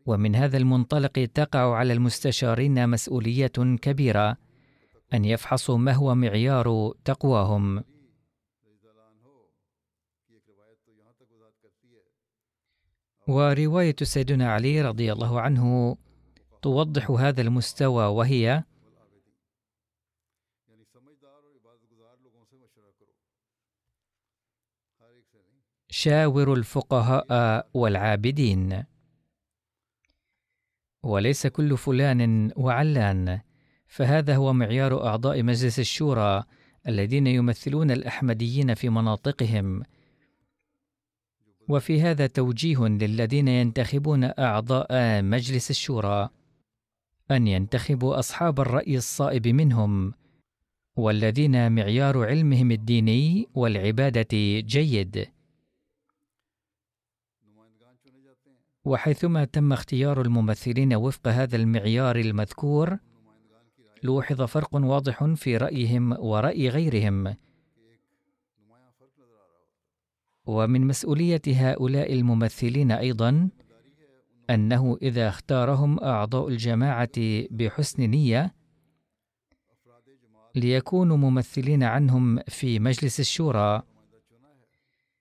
ومن 0.09 0.37
هذا 0.37 0.57
المنطلق 0.57 1.29
تقع 1.35 1.75
على 1.75 1.93
المستشارين 1.93 2.89
مسؤولية 2.89 3.77
كبيرة 3.83 4.37
أن 5.15 5.25
يفحصوا 5.25 5.79
ما 5.79 5.93
هو 5.93 6.15
معيار 6.15 6.95
تقواهم. 7.05 7.85
ورواية 13.29 13.97
سيدنا 14.03 14.53
علي 14.53 14.83
رضي 14.83 15.13
الله 15.13 15.41
عنه 15.41 15.97
توضح 16.63 17.11
هذا 17.11 17.41
المستوى 17.41 18.05
وهي 18.05 18.65
شاوروا 25.91 26.57
الفقهاء 26.57 27.69
والعابدين. 27.75 28.98
وليس 31.03 31.47
كل 31.47 31.77
فلان 31.77 32.53
وعلان 32.57 33.41
فهذا 33.87 34.37
هو 34.37 34.53
معيار 34.53 35.07
أعضاء 35.07 35.43
مجلس 35.43 35.79
الشورى 35.79 36.45
الذين 36.89 37.27
يمثلون 37.27 37.91
الأحمديين 37.91 38.75
في 38.75 38.89
مناطقهم. 38.89 39.83
وفي 41.69 42.03
هذا 42.03 42.27
توجيه 42.27 42.87
للذين 42.87 43.49
ينتخبون 43.49 44.25
أعضاء 44.25 45.23
مجلس 45.23 45.71
الشورى 45.71 46.29
أن 47.31 47.47
ينتخبوا 47.47 48.19
أصحاب 48.19 48.61
الرأي 48.61 48.97
الصائب 48.97 49.49
منهم 49.49 50.15
والذين 50.97 51.73
معيار 51.73 52.25
علمهم 52.25 52.71
الديني 52.71 53.49
والعبادة 53.55 54.61
جيد. 54.61 55.27
وحيثما 58.89 59.45
تم 59.45 59.73
اختيار 59.73 60.21
الممثلين 60.21 60.95
وفق 60.95 61.29
هذا 61.29 61.57
المعيار 61.57 62.17
المذكور 62.17 62.99
لوحظ 64.03 64.43
فرق 64.43 64.75
واضح 64.75 65.25
في 65.25 65.57
رأيهم 65.57 66.13
ورأي 66.13 66.69
غيرهم. 66.69 67.37
ومن 70.47 70.87
مسؤولية 70.87 71.43
هؤلاء 71.47 72.13
الممثلين 72.13 72.93
أيضا 72.93 73.49
أنه 74.51 74.99
إذا 75.03 75.29
اختارهم 75.29 75.99
أعضاء 75.99 76.49
الجماعة 76.49 77.47
بحسن 77.51 78.03
نية 78.03 78.55
ليكونوا 80.55 81.17
ممثلين 81.17 81.83
عنهم 81.83 82.39
في 82.39 82.79
مجلس 82.79 83.21
الشورى 83.21 83.83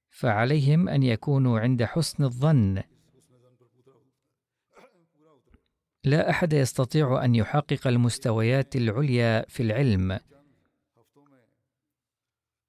فعليهم 0.09 0.89
أن 0.89 1.03
يكونوا 1.03 1.59
عند 1.59 1.83
حسن 1.83 2.23
الظن. 2.23 2.83
لا 6.07 6.29
أحد 6.29 6.53
يستطيع 6.53 7.25
أن 7.25 7.35
يحقق 7.35 7.87
المستويات 7.87 8.75
العليا 8.75 9.45
في 9.49 9.63
العلم 9.63 10.19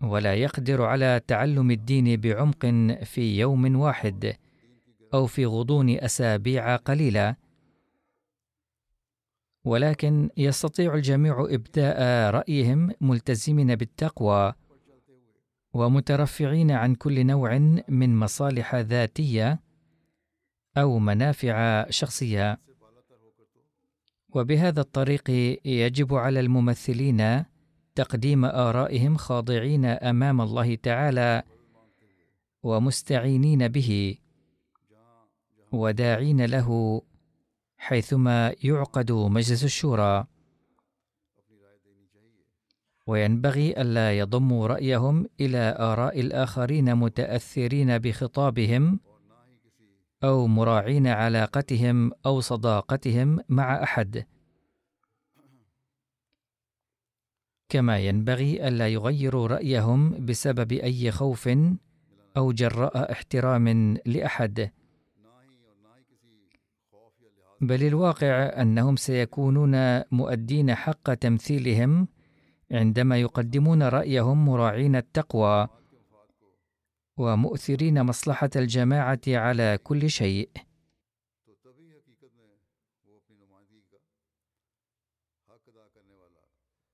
ولا 0.03 0.35
يقدر 0.35 0.83
على 0.83 1.21
تعلم 1.27 1.71
الدين 1.71 2.21
بعمق 2.21 2.67
في 3.05 3.39
يوم 3.39 3.77
واحد 3.77 4.37
أو 5.15 5.27
في 5.27 5.47
غضون 5.47 5.91
أسابيع 5.91 6.77
قليله 6.77 7.37
ولكن 9.65 10.31
يستطيع 10.37 10.95
الجميع 10.95 11.47
إبداء 11.51 12.31
رأيهم 12.31 12.91
ملتزمين 13.01 13.77
بالتقوى 13.77 14.53
ومترفعين 15.73 16.71
عن 16.71 16.95
كل 16.95 17.27
نوع 17.27 17.59
من 17.89 18.17
مصالح 18.17 18.75
ذاتية 18.75 19.61
أو 20.77 20.99
منافع 20.99 21.87
شخصية. 21.91 22.68
وبهذا 24.35 24.81
الطريق 24.81 25.31
يجب 25.65 26.15
على 26.15 26.41
الممثلين 26.41 27.45
تقديم 27.95 28.45
آرائهم 28.45 29.17
خاضعين 29.17 29.85
أمام 29.85 30.41
الله 30.41 30.75
تعالى 30.75 31.43
ومستعينين 32.63 33.69
به 33.69 34.19
وداعين 35.73 36.45
له 36.45 37.03
حيثما 37.79 38.55
يعقد 38.65 39.13
مجلس 39.13 39.65
الشورى. 39.65 40.27
وينبغي 43.07 43.81
ألا 43.81 44.19
يضموا 44.19 44.67
رأيهم 44.67 45.27
إلى 45.41 45.77
آراء 45.79 46.21
الآخرين 46.21 46.95
متأثرين 46.95 47.99
بخطابهم 47.99 49.01
أو 50.25 50.47
مراعين 50.47 51.07
علاقتهم 51.07 52.13
أو 52.27 52.41
صداقتهم 52.41 53.39
مع 53.49 53.83
أحد. 53.83 54.27
كما 57.69 57.99
ينبغي 57.99 58.69
ألا 58.69 58.89
يغيروا 58.89 59.47
رأيهم 59.47 60.27
بسبب 60.27 60.73
أي 60.73 61.11
خوف 61.11 61.49
أو 62.37 62.53
جراء 62.53 63.13
احترام 63.13 63.97
لأحد. 64.07 64.71
بل 67.61 67.83
الواقع 67.83 68.63
أنهم 68.63 68.97
سيكونون 68.97 70.03
مؤدين 70.13 70.75
حق 70.75 71.15
تمثيلهم 71.15 72.09
عندما 72.71 73.17
يقدمون 73.19 73.83
رأيهم 73.83 74.47
مراعين 74.47 74.97
التقوى 74.97 75.69
ومؤثرين 77.19 78.03
مصلحة 78.03 78.51
الجماعة 78.57 79.21
على 79.29 79.79
كل 79.83 80.11
شيء. 80.11 80.51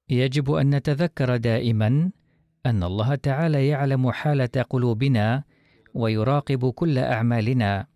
يجب 0.09 0.51
أن 0.53 0.75
نتذكر 0.75 1.37
دائما 1.37 2.11
أن 2.67 2.83
الله 2.83 3.15
تعالى 3.15 3.69
يعلم 3.69 4.11
حالة 4.11 4.65
قلوبنا 4.71 5.45
ويراقب 5.95 6.71
كل 6.71 6.99
أعمالنا. 6.99 7.87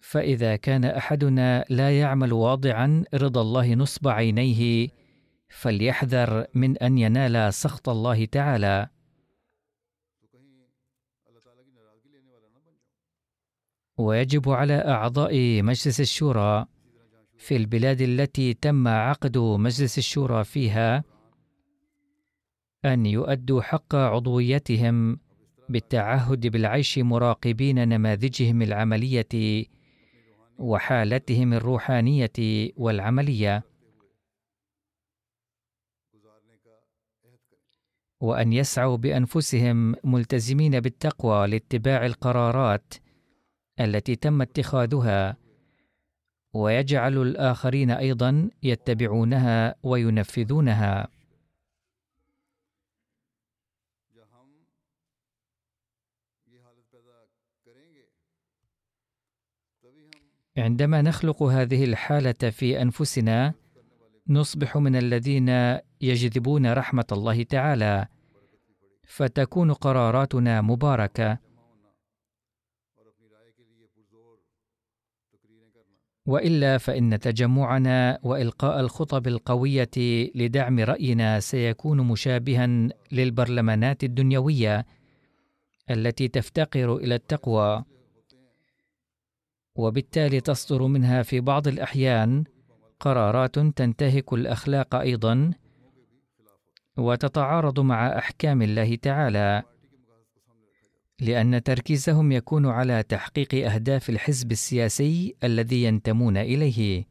فإذا 0.00 0.56
كان 0.56 0.84
أحدنا 0.84 1.64
لا 1.70 2.00
يعمل 2.00 2.32
واضعا 2.32 3.04
رضا 3.14 3.40
الله 3.40 3.74
نصب 3.74 4.08
عينيه 4.08 4.88
فليحذر 5.48 6.46
من 6.54 6.78
أن 6.78 6.98
ينال 6.98 7.54
سخط 7.54 7.88
الله 7.88 8.24
تعالى. 8.24 8.88
ويجب 13.98 14.50
على 14.50 14.74
أعضاء 14.74 15.62
مجلس 15.62 16.00
الشورى 16.00 16.66
في 17.36 17.56
البلاد 17.56 18.00
التي 18.00 18.54
تم 18.54 18.88
عقد 18.88 19.38
مجلس 19.38 19.98
الشورى 19.98 20.44
فيها 20.44 21.04
أن 22.84 23.06
يؤدوا 23.06 23.62
حق 23.62 23.94
عضويتهم 23.94 25.20
بالتعهد 25.68 26.46
بالعيش 26.46 26.98
مراقبين 26.98 27.88
نماذجهم 27.88 28.62
العملية 28.62 29.64
وحالتهم 30.58 31.52
الروحانية 31.52 32.32
والعملية. 32.76 33.62
وأن 38.20 38.52
يسعوا 38.52 38.96
بأنفسهم 38.96 39.94
ملتزمين 40.04 40.80
بالتقوى 40.80 41.46
لاتباع 41.46 42.06
القرارات 42.06 42.94
التي 43.80 44.16
تم 44.16 44.42
اتخاذها. 44.42 45.36
ويجعل 46.54 47.22
الآخرين 47.22 47.90
أيضا 47.90 48.50
يتبعونها 48.62 49.74
وينفذونها. 49.82 51.08
عندما 60.56 61.02
نخلق 61.02 61.42
هذه 61.42 61.84
الحالة 61.84 62.50
في 62.50 62.82
أنفسنا 62.82 63.54
نصبح 64.28 64.76
من 64.76 64.96
الذين 64.96 65.48
يجذبون 66.00 66.72
رحمة 66.72 67.06
الله 67.12 67.42
تعالى 67.42 68.06
فتكون 69.06 69.72
قراراتنا 69.72 70.60
مباركة. 70.60 71.38
وإلا 76.26 76.78
فإن 76.78 77.18
تجمعنا 77.18 78.18
وإلقاء 78.22 78.80
الخطب 78.80 79.26
القوية 79.26 79.90
لدعم 80.34 80.78
رأينا 80.78 81.40
سيكون 81.40 82.00
مشابها 82.00 82.66
للبرلمانات 83.12 84.04
الدنيوية 84.04 84.86
التي 85.90 86.28
تفتقر 86.28 86.96
إلى 86.96 87.14
التقوى 87.14 87.84
وبالتالي 89.74 90.40
تصدر 90.40 90.86
منها 90.86 91.22
في 91.22 91.40
بعض 91.40 91.68
الأحيان 91.68 92.44
قرارات 93.00 93.58
تنتهك 93.58 94.32
الأخلاق 94.32 94.94
أيضا 94.94 95.50
وتتعارض 96.96 97.80
مع 97.80 98.18
أحكام 98.18 98.62
الله 98.62 98.94
تعالى. 98.96 99.62
لأن 101.20 101.62
تركيزهم 101.62 102.32
يكون 102.32 102.66
على 102.66 103.02
تحقيق 103.02 103.54
أهداف 103.72 104.10
الحزب 104.10 104.52
السياسي 104.52 105.34
الذي 105.44 105.84
ينتمون 105.84 106.36
إليه. 106.36 107.04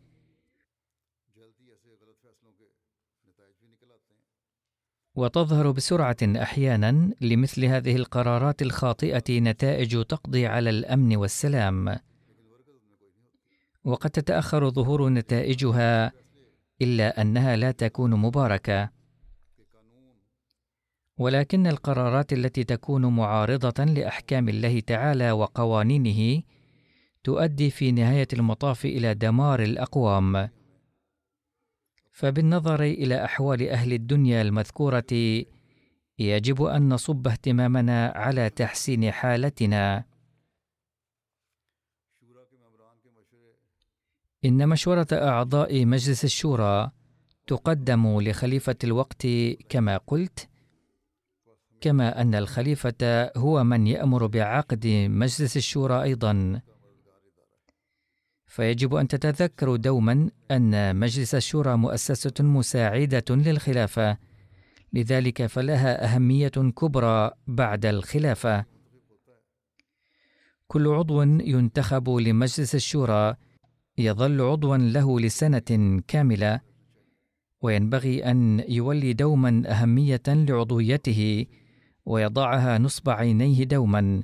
وتظهر 5.16 5.72
بسرعة 5.72 6.18
أحيانا 6.24 7.14
لمثل 7.22 7.66
هذه 7.66 7.96
القرارات 7.96 8.62
الخاطئة 8.62 9.40
نتائج 9.40 10.04
تقضي 10.06 10.48
على 10.48 10.70
الأمن 10.70 11.16
والسلام. 11.16 12.00
وقد 13.84 14.10
تتأخر 14.10 14.70
ظهور 14.70 15.10
نتائجها 15.10 16.12
إلا 16.82 17.22
أنها 17.22 17.56
لا 17.56 17.72
تكون 17.72 18.12
مباركة. 18.16 19.01
ولكن 21.22 21.68
القرارات 21.68 22.34
التي 22.34 22.64
تكون 22.64 23.06
معارضة 23.06 23.84
لأحكام 23.84 24.50
الله 24.50 24.80
تعالى 24.80 25.32
وقوانينه 25.32 26.44
تؤدي 27.24 27.70
في 27.70 27.92
نهاية 27.92 28.28
المطاف 28.34 28.86
إلى 28.86 29.14
دمار 29.14 29.62
الأقوام. 29.62 30.50
فبالنظر 32.12 32.84
إلى 32.84 33.26
أحوال 33.26 33.70
أهل 33.70 33.94
الدنيا 33.94 34.42
المذكورة 34.42 35.12
يجب 36.20 36.64
أن 36.64 36.90
نصب 36.90 37.28
اهتمامنا 37.28 38.08
على 38.16 38.50
تحسين 38.50 39.12
حالتنا. 39.12 40.06
إن 44.46 44.70
مشورة 44.70 45.08
أعضاء 45.12 45.86
مجلس 45.86 46.26
الشورى 46.26 46.92
تقدم 47.48 48.22
لخليفة 48.22 48.76
الوقت 48.84 49.28
كما 49.70 49.98
قلت، 49.98 50.51
كما 51.82 52.22
أن 52.22 52.36
الخليفة 52.36 53.32
هو 53.38 53.64
من 53.64 53.88
يأمر 53.88 54.28
بعقد 54.28 54.88
مجلس 55.10 55.58
الشورى 55.58 56.04
أيضًا. 56.04 56.62
فيجب 58.46 58.96
أن 58.96 59.08
تتذكروا 59.08 59.78
دوما 59.78 60.30
أن 60.52 60.96
مجلس 60.96 61.36
الشورى 61.36 61.78
مؤسسة 61.78 62.44
مساعدة 62.44 63.26
للخلافة، 63.30 64.18
لذلك 64.94 65.46
فلها 65.46 66.06
أهمية 66.06 66.48
كبرى 66.48 67.32
بعد 67.48 67.86
الخلافة. 67.86 68.66
كل 70.68 70.88
عضو 70.88 71.22
ينتخب 71.22 72.10
لمجلس 72.10 72.76
الشورى 72.76 73.36
يظل 73.98 74.42
عضوا 74.42 74.78
له 74.78 75.20
لسنة 75.20 76.02
كاملة 76.08 76.62
وينبغي 77.62 78.26
أن 78.32 78.64
يولي 78.70 79.14
دوما 79.14 79.64
أهمية 79.66 80.22
لعضويته 80.28 81.46
ويضعها 82.06 82.78
نصب 82.78 83.10
عينيه 83.10 83.64
دوما. 83.64 84.24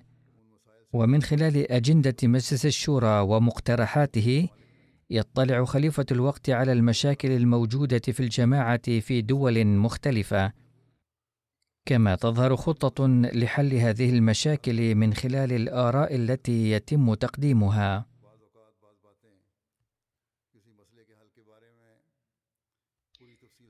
ومن 0.93 1.21
خلال 1.21 1.71
أجندة 1.71 2.15
مجلس 2.23 2.65
الشورى 2.65 3.19
ومقترحاته 3.19 4.49
يطلع 5.09 5.65
خليفة 5.65 6.05
الوقت 6.11 6.49
على 6.49 6.71
المشاكل 6.71 7.31
الموجودة 7.31 7.99
في 7.99 8.19
الجماعة 8.19 8.99
في 8.99 9.21
دول 9.21 9.65
مختلفة. 9.65 10.51
كما 11.85 12.15
تظهر 12.15 12.55
خطة 12.55 13.07
لحل 13.07 13.73
هذه 13.73 14.09
المشاكل 14.09 14.95
من 14.95 15.13
خلال 15.13 15.53
الآراء 15.53 16.15
التي 16.15 16.71
يتم 16.71 17.13
تقديمها. 17.13 18.05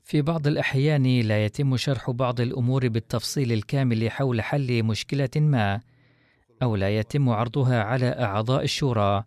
في 0.07 0.21
بعض 0.21 0.47
الأحيان 0.47 1.19
لا 1.19 1.45
يتم 1.45 1.77
شرح 1.77 2.11
بعض 2.11 2.41
الأمور 2.41 2.87
بالتفصيل 2.87 3.51
الكامل 3.51 4.11
حول 4.11 4.41
حل 4.41 4.83
مشكلة 4.83 5.29
ما، 5.35 5.81
أو 6.63 6.75
لا 6.75 6.97
يتم 6.97 7.29
عرضها 7.29 7.83
على 7.83 8.05
أعضاء 8.05 8.63
الشورى. 8.63 9.23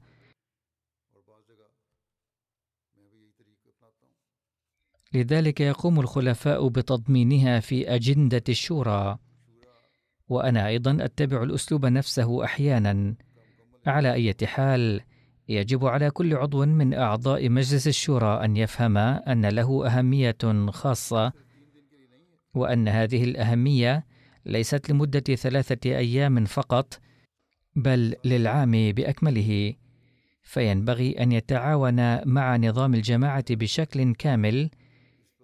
لذلك 5.12 5.60
يقوم 5.60 6.00
الخلفاء 6.00 6.68
بتضمينها 6.68 7.60
في 7.60 7.94
أجندة 7.94 8.44
الشورى، 8.48 9.18
وأنا 10.28 10.66
أيضا 10.66 10.96
أتبع 11.00 11.42
الأسلوب 11.42 11.86
نفسه 11.86 12.44
أحيانا. 12.44 13.14
على 13.86 14.12
أي 14.12 14.34
حال، 14.44 15.00
يجب 15.50 15.86
على 15.86 16.10
كل 16.10 16.34
عضو 16.34 16.66
من 16.66 16.94
أعضاء 16.94 17.48
مجلس 17.48 17.88
الشورى 17.88 18.44
أن 18.44 18.56
يفهم 18.56 18.96
أن 18.96 19.46
له 19.46 19.86
أهمية 19.86 20.68
خاصة 20.70 21.32
وأن 22.54 22.88
هذه 22.88 23.24
الأهمية 23.24 24.06
ليست 24.46 24.90
لمدة 24.90 25.34
ثلاثة 25.34 25.90
أيام 25.90 26.44
فقط 26.44 27.00
بل 27.76 28.14
للعام 28.24 28.70
بأكمله. 28.70 29.74
فينبغي 30.42 31.12
أن 31.12 31.32
يتعاون 31.32 32.28
مع 32.28 32.56
نظام 32.56 32.94
الجماعة 32.94 33.44
بشكل 33.50 34.14
كامل 34.14 34.70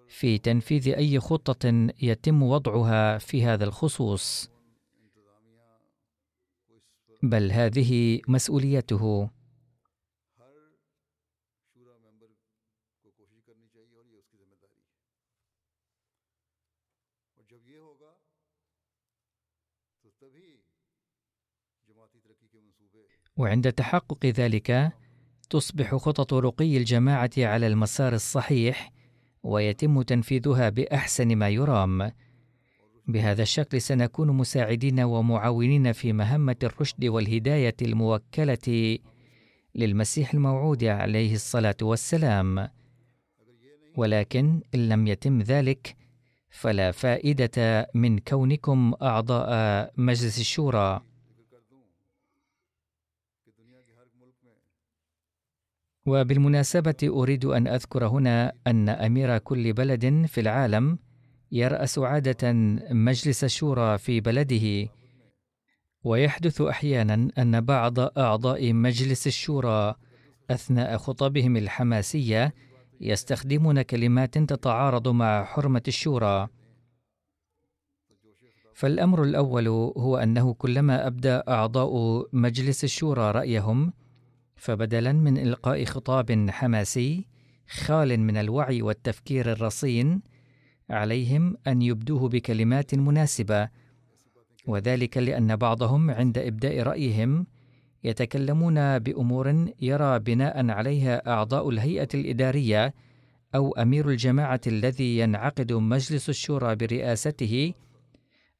في 0.08 0.38
تنفيذ 0.38 0.88
أي 0.88 1.20
خطة 1.20 1.88
يتم 2.02 2.42
وضعها 2.42 3.18
في 3.18 3.44
هذا 3.44 3.64
الخصوص. 3.64 4.50
بل 7.22 7.52
هذه 7.52 8.20
مسؤوليته. 8.28 9.35
وعند 23.36 23.72
تحقق 23.72 24.26
ذلك 24.26 24.92
تصبح 25.50 25.94
خطط 25.94 26.34
رقي 26.34 26.76
الجماعة 26.76 27.30
على 27.38 27.66
المسار 27.66 28.12
الصحيح 28.14 28.92
ويتم 29.42 30.02
تنفيذها 30.02 30.68
بأحسن 30.68 31.36
ما 31.36 31.48
يرام. 31.48 32.12
بهذا 33.08 33.42
الشكل 33.42 33.80
سنكون 33.80 34.28
مساعدين 34.28 35.00
ومعاونين 35.00 35.92
في 35.92 36.12
مهمة 36.12 36.56
الرشد 36.62 37.04
والهداية 37.04 37.76
الموكلة 37.82 38.98
للمسيح 39.74 40.34
الموعود 40.34 40.84
عليه 40.84 41.34
الصلاة 41.34 41.76
والسلام. 41.82 42.68
ولكن 43.96 44.60
إن 44.74 44.88
لم 44.88 45.06
يتم 45.06 45.42
ذلك 45.42 45.96
فلا 46.50 46.92
فائدة 46.92 47.86
من 47.94 48.18
كونكم 48.18 48.94
أعضاء 49.02 49.92
مجلس 49.96 50.40
الشورى. 50.40 51.00
وبالمناسبة 56.06 56.96
أريد 57.02 57.44
أن 57.44 57.66
أذكر 57.66 58.06
هنا 58.06 58.52
أن 58.66 58.88
أمير 58.88 59.38
كل 59.38 59.72
بلد 59.72 60.26
في 60.26 60.40
العالم 60.40 60.98
يرأس 61.52 61.98
عادة 61.98 62.52
مجلس 62.90 63.44
الشورى 63.44 63.98
في 63.98 64.20
بلده، 64.20 64.88
ويحدث 66.04 66.60
أحيانا 66.60 67.28
أن 67.38 67.60
بعض 67.60 68.00
أعضاء 68.18 68.72
مجلس 68.72 69.26
الشورى 69.26 69.94
أثناء 70.50 70.96
خطبهم 70.96 71.56
الحماسية 71.56 72.54
يستخدمون 73.00 73.82
كلمات 73.82 74.38
تتعارض 74.38 75.08
مع 75.08 75.44
حرمة 75.44 75.82
الشورى. 75.88 76.48
فالأمر 78.74 79.22
الأول 79.22 79.68
هو 79.68 80.16
أنه 80.16 80.54
كلما 80.54 81.06
أبدى 81.06 81.40
أعضاء 81.48 82.24
مجلس 82.32 82.84
الشورى 82.84 83.30
رأيهم، 83.30 83.92
فبدلا 84.56 85.12
من 85.12 85.38
إلقاء 85.38 85.84
خطاب 85.84 86.50
حماسي 86.50 87.26
خال 87.68 88.20
من 88.20 88.36
الوعي 88.36 88.82
والتفكير 88.82 89.52
الرصين، 89.52 90.22
عليهم 90.90 91.56
أن 91.66 91.82
يبدوه 91.82 92.28
بكلمات 92.28 92.94
مناسبة، 92.94 93.68
وذلك 94.66 95.16
لأن 95.18 95.56
بعضهم 95.56 96.10
عند 96.10 96.38
إبداء 96.38 96.82
رأيهم 96.82 97.46
يتكلمون 98.04 98.98
بأمور 98.98 99.72
يرى 99.80 100.18
بناء 100.18 100.70
عليها 100.70 101.30
أعضاء 101.32 101.70
الهيئة 101.70 102.08
الإدارية 102.14 102.94
أو 103.54 103.72
أمير 103.72 104.08
الجماعة 104.08 104.60
الذي 104.66 105.18
ينعقد 105.18 105.72
مجلس 105.72 106.28
الشورى 106.28 106.76
برئاسته 106.76 107.74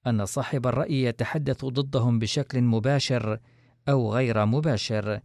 أن 0.07 0.25
صاحب 0.25 0.67
الرأي 0.67 1.03
يتحدث 1.03 1.65
ضدهم 1.65 2.19
بشكل 2.19 2.61
مباشر 2.61 3.39
أو 3.89 4.13
غير 4.13 4.47
مباشر. 4.47 5.21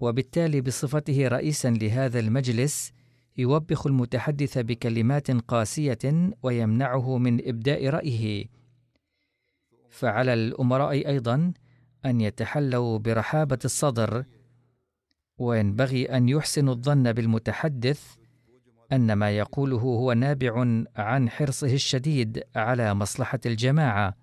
وبالتالي 0.00 0.60
بصفته 0.60 1.28
رئيسا 1.28 1.70
لهذا 1.70 2.18
المجلس 2.18 2.92
يوبخ 3.36 3.86
المتحدث 3.86 4.58
بكلمات 4.58 5.30
قاسية 5.30 6.32
ويمنعه 6.42 7.18
من 7.18 7.48
إبداء 7.48 7.88
رأيه. 7.88 8.46
فعلى 9.90 10.34
الأمراء 10.34 10.92
أيضا 10.92 11.52
أن 12.04 12.20
يتحلوا 12.20 12.98
برحابة 12.98 13.58
الصدر 13.64 14.24
وينبغي 15.38 16.04
أن 16.04 16.28
يحسنوا 16.28 16.74
الظن 16.74 17.12
بالمتحدث 17.12 18.16
أن 18.92 19.12
ما 19.12 19.30
يقوله 19.30 19.80
هو 19.80 20.12
نابع 20.12 20.84
عن 20.96 21.30
حرصه 21.30 21.74
الشديد 21.74 22.42
على 22.56 22.94
مصلحة 22.94 23.40
الجماعة. 23.46 24.14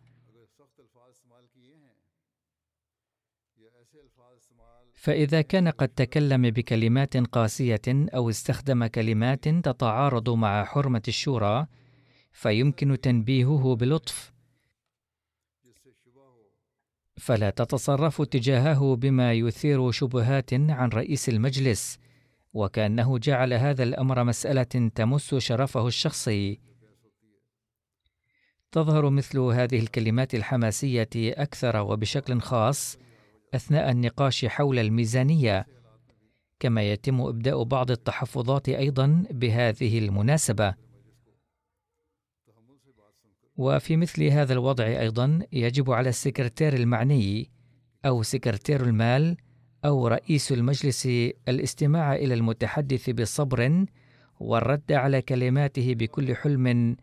فإذا 5.05 5.41
كان 5.41 5.67
قد 5.67 5.87
تكلم 5.87 6.41
بكلمات 6.49 7.17
قاسية 7.17 7.81
أو 7.87 8.29
استخدم 8.29 8.85
كلمات 8.85 9.49
تتعارض 9.49 10.29
مع 10.29 10.63
حرمة 10.63 11.01
الشورى 11.07 11.67
فيمكن 12.31 13.01
تنبيهه 13.01 13.75
بلطف. 13.75 14.33
فلا 17.17 17.49
تتصرفوا 17.49 18.25
تجاهه 18.25 18.95
بما 18.95 19.33
يثير 19.33 19.91
شبهات 19.91 20.53
عن 20.53 20.89
رئيس 20.89 21.29
المجلس 21.29 21.99
وكأنه 22.53 23.17
جعل 23.17 23.53
هذا 23.53 23.83
الأمر 23.83 24.23
مسألة 24.23 24.89
تمس 24.95 25.35
شرفه 25.35 25.87
الشخصي. 25.87 26.59
تظهر 28.71 29.09
مثل 29.09 29.39
هذه 29.39 29.79
الكلمات 29.79 30.35
الحماسية 30.35 31.09
أكثر 31.15 31.77
وبشكل 31.77 32.41
خاص 32.41 32.97
أثناء 33.53 33.91
النقاش 33.91 34.45
حول 34.45 34.79
الميزانية 34.79 35.67
كما 36.59 36.91
يتم 36.91 37.21
إبداء 37.21 37.63
بعض 37.63 37.91
التحفظات 37.91 38.69
أيضا 38.69 39.23
بهذه 39.31 39.99
المناسبة. 39.99 40.75
وفي 43.57 43.97
مثل 43.97 44.23
هذا 44.23 44.53
الوضع 44.53 44.85
أيضا 44.85 45.39
يجب 45.51 45.91
على 45.91 46.09
السكرتير 46.09 46.73
المعني 46.73 47.51
أو 48.05 48.23
سكرتير 48.23 48.83
المال 48.83 49.37
أو 49.85 50.07
رئيس 50.07 50.51
المجلس 50.51 51.05
الاستماع 51.47 52.15
إلى 52.15 52.33
المتحدث 52.33 53.09
بصبر 53.09 53.85
والرد 54.39 54.91
على 54.91 55.21
كلماته 55.21 55.93
بكل 55.93 56.35
حلم 56.35 56.95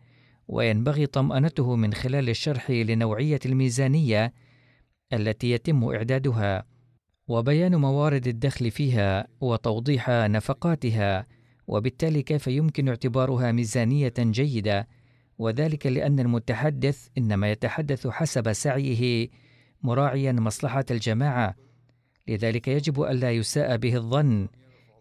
وينبغي 0.47 1.05
طمأنته 1.05 1.75
من 1.75 1.93
خلال 1.93 2.29
الشرح 2.29 2.71
لنوعية 2.71 3.39
الميزانية 3.45 4.33
التي 5.13 5.51
يتم 5.51 5.83
إعدادها 5.83 6.65
وبيان 7.27 7.75
موارد 7.75 8.27
الدخل 8.27 8.71
فيها 8.71 9.27
وتوضيح 9.41 10.09
نفقاتها 10.09 11.25
وبالتالي 11.67 12.21
كيف 12.21 12.47
يمكن 12.47 12.89
اعتبارها 12.89 13.51
ميزانية 13.51 14.13
جيدة 14.19 14.87
وذلك 15.37 15.87
لأن 15.87 16.19
المتحدث 16.19 17.07
إنما 17.17 17.51
يتحدث 17.51 18.07
حسب 18.07 18.53
سعيه 18.53 19.29
مراعيا 19.83 20.31
مصلحة 20.31 20.85
الجماعة. 20.91 21.55
لذلك 22.27 22.67
يجب 22.67 23.01
ألا 23.01 23.31
يساء 23.31 23.77
به 23.77 23.95
الظن. 23.95 24.47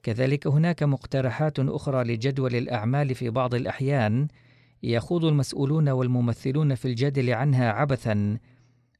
كذلك 0.03 0.47
هناك 0.47 0.83
مقترحات 0.83 1.59
أخرى 1.59 2.05
لجدول 2.05 2.55
الأعمال 2.55 3.15
في 3.15 3.31
بعض 3.31 3.55
الأحيان 3.55 4.29
يخوض 4.83 5.25
المسؤولون 5.25 5.89
والممثلون 5.89 6.75
في 6.75 6.85
الجدل 6.85 7.35
عنها 7.35 7.73
عبثا. 7.73 8.39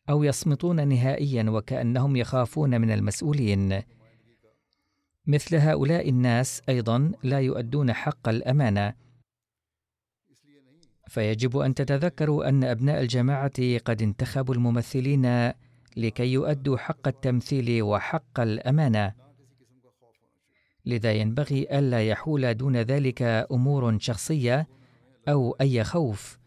أو 0.09 0.25
يصمتون 0.25 0.89
نهائيا 0.89 1.51
وكأنهم 1.51 2.17
يخافون 2.17 2.81
من 2.81 2.91
المسؤولين. 2.91 3.83
مثل 5.27 5.57
هؤلاء 5.57 6.09
الناس 6.09 6.63
أيضا 6.69 7.13
لا 7.23 7.41
يؤدون 7.41 7.93
حق 7.93 8.29
الأمانة. 8.29 8.95
فيجب 11.09 11.59
أن 11.59 11.75
تتذكروا 11.75 12.49
أن 12.49 12.65
أبناء 12.65 13.01
الجماعة 13.01 13.79
قد 13.85 14.03
انتخبوا 14.03 14.55
الممثلين 14.55 15.53
لكي 15.97 16.33
يؤدوا 16.33 16.77
حق 16.77 17.09
التمثيل 17.09 17.83
وحق 17.83 18.41
الأمانة. 18.41 19.13
لذا 20.87 21.13
ينبغي 21.13 21.79
ألا 21.79 22.09
يحول 22.09 22.55
دون 22.55 22.77
ذلك 22.77 23.23
أمور 23.53 23.99
شخصية 23.99 24.69
أو 25.29 25.57
أي 25.61 25.85
خوف. 25.85 26.42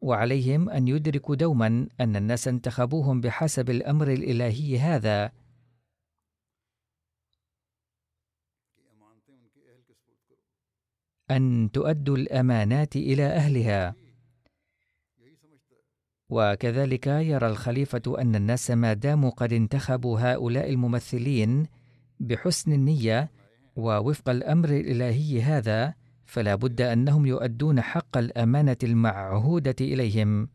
وعليهم 0.00 0.70
أن 0.70 0.88
يدركوا 0.88 1.34
دوما 1.34 1.88
أن 2.00 2.16
الناس 2.16 2.48
انتخبوهم 2.48 3.20
بحسب 3.20 3.70
الأمر 3.70 4.12
الإلهي 4.12 4.78
هذا. 4.78 5.32
أن 11.30 11.70
تؤدوا 11.72 12.16
الأمانات 12.16 12.96
إلى 12.96 13.26
أهلها. 13.26 13.94
وكذلك 16.28 17.06
يرى 17.06 17.46
الخليفة 17.46 18.02
أن 18.18 18.36
الناس 18.36 18.70
ما 18.70 18.92
داموا 18.92 19.30
قد 19.30 19.52
انتخبوا 19.52 20.20
هؤلاء 20.20 20.70
الممثلين 20.70 21.66
بحسن 22.20 22.72
النية 22.72 23.30
ووفق 23.76 24.28
الأمر 24.28 24.68
الإلهي 24.68 25.42
هذا. 25.42 26.05
فلا 26.26 26.54
بد 26.54 26.80
أنهم 26.80 27.26
يؤدون 27.26 27.80
حق 27.80 28.16
الأمانة 28.16 28.76
المعهودة 28.82 29.76
إليهم. 29.80 30.48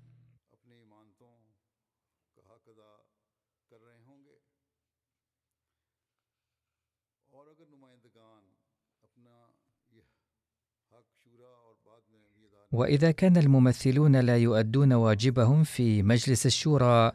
وإذا 12.72 13.12
كان 13.12 13.38
الممثلون 13.38 14.16
لا 14.16 14.38
يؤدون 14.38 14.94
واجبهم 14.94 15.64
في 15.64 16.04
مجلس 16.04 16.46
الشورى 16.46 17.12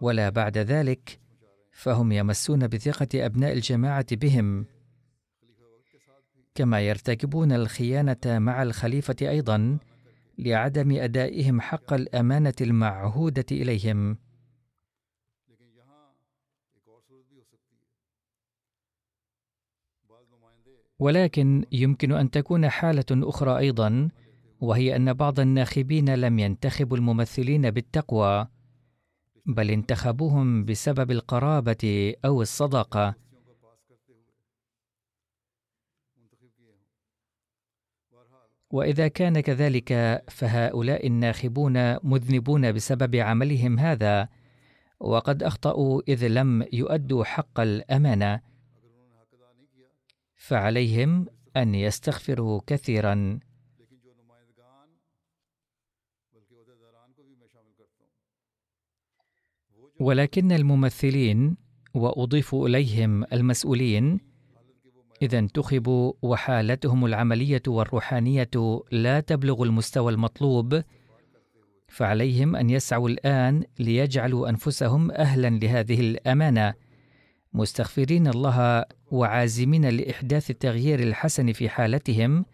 ولا 0.00 0.28
بعد 0.28 0.58
ذلك 0.58 1.20
فهم 1.72 2.12
يمسون 2.12 2.66
بثقة 2.66 3.26
أبناء 3.26 3.52
الجماعة 3.52 4.06
بهم. 4.12 4.77
كما 6.58 6.80
يرتكبون 6.80 7.52
الخيانة 7.52 8.16
مع 8.26 8.62
الخليفة 8.62 9.16
أيضا 9.22 9.78
لعدم 10.38 10.92
أدائهم 10.92 11.60
حق 11.60 11.92
الأمانة 11.92 12.54
المعهودة 12.60 13.44
إليهم. 13.52 14.16
ولكن 20.98 21.64
يمكن 21.72 22.12
أن 22.12 22.30
تكون 22.30 22.68
حالة 22.68 23.04
أخرى 23.10 23.58
أيضا 23.58 24.08
وهي 24.60 24.96
أن 24.96 25.12
بعض 25.12 25.40
الناخبين 25.40 26.14
لم 26.14 26.38
ينتخبوا 26.38 26.96
الممثلين 26.96 27.70
بالتقوى 27.70 28.48
بل 29.46 29.70
انتخبوهم 29.70 30.64
بسبب 30.64 31.10
القرابة 31.10 32.14
أو 32.24 32.42
الصداقة. 32.42 33.27
وإذا 38.70 39.08
كان 39.08 39.40
كذلك 39.40 40.22
فهؤلاء 40.28 41.06
الناخبون 41.06 41.96
مذنبون 42.06 42.72
بسبب 42.72 43.16
عملهم 43.16 43.78
هذا 43.78 44.28
وقد 45.00 45.42
أخطأوا 45.42 46.02
إذ 46.08 46.26
لم 46.26 46.66
يؤدوا 46.72 47.24
حق 47.24 47.60
الأمانة. 47.60 48.40
فعليهم 50.36 51.26
أن 51.56 51.74
يستغفروا 51.74 52.60
كثيرا. 52.66 53.40
ولكن 60.00 60.52
الممثلين 60.52 61.56
وأضيف 61.94 62.54
إليهم 62.54 63.24
المسؤولين 63.24 64.27
إذا 65.22 65.38
انتخبوا 65.38 66.12
وحالتهم 66.22 67.06
العملية 67.06 67.62
والروحانية 67.66 68.50
لا 68.92 69.20
تبلغ 69.20 69.62
المستوى 69.62 70.12
المطلوب 70.12 70.82
فعليهم 71.88 72.56
أن 72.56 72.70
يسعوا 72.70 73.08
الآن 73.08 73.62
ليجعلوا 73.78 74.48
أنفسهم 74.48 75.10
أهلا 75.10 75.50
لهذه 75.50 76.00
الأمانة. 76.00 76.74
مستغفرين 77.52 78.28
الله 78.28 78.84
وعازمين 79.10 79.88
لإحداث 79.88 80.50
التغيير 80.50 81.00
الحسن 81.00 81.52
في 81.52 81.68
حالتهم 81.68 82.44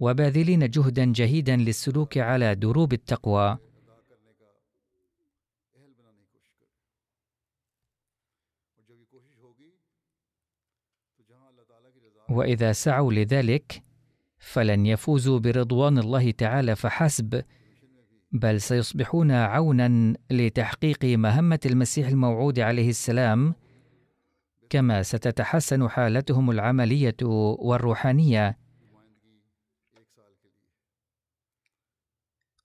وباذلين 0.00 0.70
جهدا 0.70 1.12
جهيدا 1.12 1.56
للسلوك 1.56 2.18
على 2.18 2.54
دروب 2.54 2.92
التقوى. 2.92 3.58
وإذا 12.30 12.72
سعوا 12.72 13.12
لذلك 13.12 13.82
فلن 14.38 14.86
يفوزوا 14.86 15.38
برضوان 15.38 15.98
الله 15.98 16.30
تعالى 16.30 16.76
فحسب 16.76 17.42
بل 18.32 18.60
سيصبحون 18.60 19.30
عونا 19.30 20.14
لتحقيق 20.30 21.04
مهمة 21.04 21.60
المسيح 21.66 22.08
الموعود 22.08 22.60
عليه 22.60 22.88
السلام 22.88 23.54
كما 24.70 25.02
ستتحسن 25.02 25.88
حالتهم 25.88 26.50
العملية 26.50 27.16
والروحانية. 27.22 28.58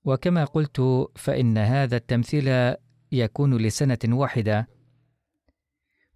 وكما 0.05 0.45
قلت 0.45 1.09
فإن 1.15 1.57
هذا 1.57 1.97
التمثيل 1.97 2.75
يكون 3.11 3.57
لسنة 3.57 3.99
واحدة. 4.07 4.67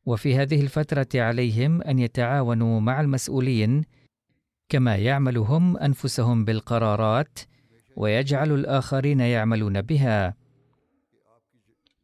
وفي 0.08 0.36
هذه 0.36 0.62
الفترة 0.62 1.08
عليهم 1.16 1.82
أن 1.82 2.00
يتعاونوا 2.00 2.80
مع 2.80 3.02
المسؤولين 3.02 3.84
كما 4.70 4.96
يعمل 4.96 5.38
هم 5.38 5.78
أنفسهم 5.78 6.46
بالقرارات 6.46 7.40
ويجعل 7.96 8.52
الآخرين 8.52 9.20
يعملون 9.20 9.82
بها. 9.82 10.36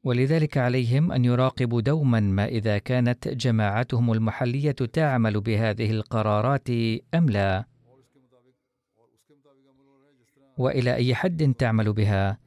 ولذلك 0.03 0.57
عليهم 0.57 1.11
أن 1.11 1.25
يراقبوا 1.25 1.81
دوما 1.81 2.19
ما 2.19 2.45
إذا 2.45 2.77
كانت 2.77 3.27
جماعتهم 3.27 4.11
المحلية 4.11 4.71
تعمل 4.71 5.41
بهذه 5.41 5.91
القرارات 5.91 6.69
أم 7.13 7.29
لا. 7.29 7.65
وإلى 10.57 10.95
أي 10.95 11.15
حد 11.15 11.53
تعمل 11.53 11.93
بها؟ 11.93 12.37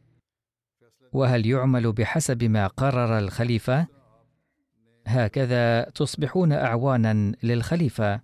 وهل 1.13 1.47
يعمل 1.47 1.93
بحسب 1.93 2.45
ما 2.45 2.67
قرر 2.67 3.19
الخليفة؟ 3.19 3.96
هكذا 5.07 5.83
تصبحون 5.83 6.53
أعوانا 6.53 7.33
للخليفة 7.43 8.21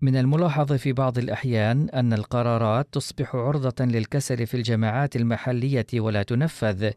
من 0.00 0.16
الملاحظ 0.16 0.72
في 0.72 0.92
بعض 0.92 1.18
الأحيان 1.18 1.88
أن 1.88 2.12
القرارات 2.12 2.88
تصبح 2.92 3.34
عرضة 3.34 3.84
للكسل 3.84 4.46
في 4.46 4.56
الجماعات 4.56 5.16
المحلية 5.16 5.86
ولا 5.94 6.22
تنفذ. 6.22 6.90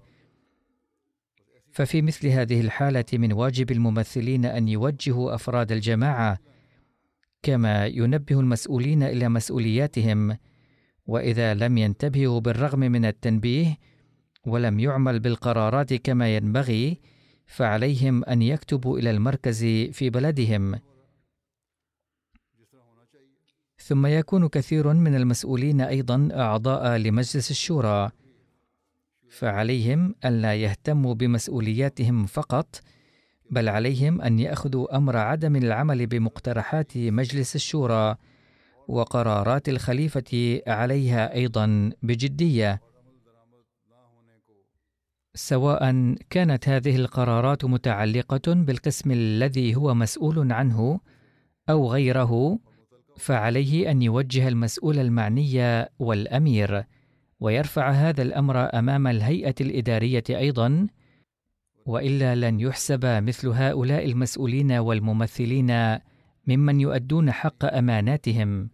ففي 1.72 2.02
مثل 2.02 2.28
هذه 2.28 2.62
الحالة 2.62 3.06
من 3.14 3.34
واجب 3.34 3.72
الممثلين 3.72 4.46
أن 4.46 4.68
يوجهوا 4.68 5.36
أفراد 5.36 5.72
الجماعة، 5.72 6.38
كما 7.44 7.86
ينبه 7.86 8.40
المسؤولين 8.40 9.04
إلى 9.04 9.30
مسؤولياتهم، 9.30 10.38
وإذا 11.08 11.54
لم 11.54 11.78
ينتبهوا 11.78 12.40
بالرغم 12.40 12.80
من 12.80 13.06
التنبيه، 13.06 13.78
ولم 14.46 14.80
يعمل 14.80 15.20
بالقرارات 15.20 15.94
كما 15.94 16.36
ينبغي، 16.36 16.98
فعليهم 17.46 18.24
أن 18.24 18.42
يكتبوا 18.42 19.00
إلى 19.00 19.12
المركز 19.12 19.60
في 19.92 20.10
بلدهم. 20.10 20.76
ثم 23.88 24.06
يكون 24.06 24.48
كثير 24.48 24.94
من 24.94 25.16
المسؤولين 25.16 25.82
أيضا 25.82 26.30
أعضاء 26.34 26.98
لمجلس 26.98 27.52
الشورى 27.52 28.12
فعليهم 29.30 30.16
الا 30.26 30.56
يهتموا 30.56 31.14
بمسؤولياتهم 31.14 32.26
فقط 32.26 32.82
بل 33.50 33.70
عليهم 33.70 34.22
أن 34.22 34.40
يأخذوا 34.40 34.98
أمر 34.98 35.18
عدم 35.18 35.56
العمل 35.56 36.08
بمقترحات 36.08 36.98
مجلس 36.98 37.56
الشورى 37.56 38.16
وقرارات 38.88 39.70
الخليفة 39.70 40.62
عليها 40.68 41.34
أيضا 41.34 41.92
بجدية. 42.04 42.82
سواء 45.36 46.16
كانت 46.30 46.70
هذه 46.70 46.96
القرارات 46.96 47.66
متعلقة 47.66 48.54
بالقسم 48.54 49.12
الذي 49.12 49.76
هو 49.76 49.94
مسؤول 49.94 50.52
عنه 50.52 51.00
أو 51.70 51.92
غيره 51.92 52.60
فعليه 53.18 53.92
أن 53.92 54.02
يوجه 54.02 54.48
المسؤول 54.48 55.00
المعني 55.00 55.86
والأمير 56.00 56.84
ويرفع 57.40 57.92
هذا 57.92 58.22
الأمر 58.22 58.80
أمام 58.80 59.08
الهيئة 59.08 59.56
الإدارية 59.62 60.24
أيضا 60.30 60.88
وإلا 61.86 62.36
لن 62.36 62.60
يحسب 62.60 63.06
مثل 63.06 63.48
هؤلاء 63.48 64.06
المسؤولين 64.06 64.72
والممثلين 64.72 65.98
ممن 66.48 66.80
يؤدون 66.82 67.32
حق 67.32 67.66
أماناتهم. 67.66 68.70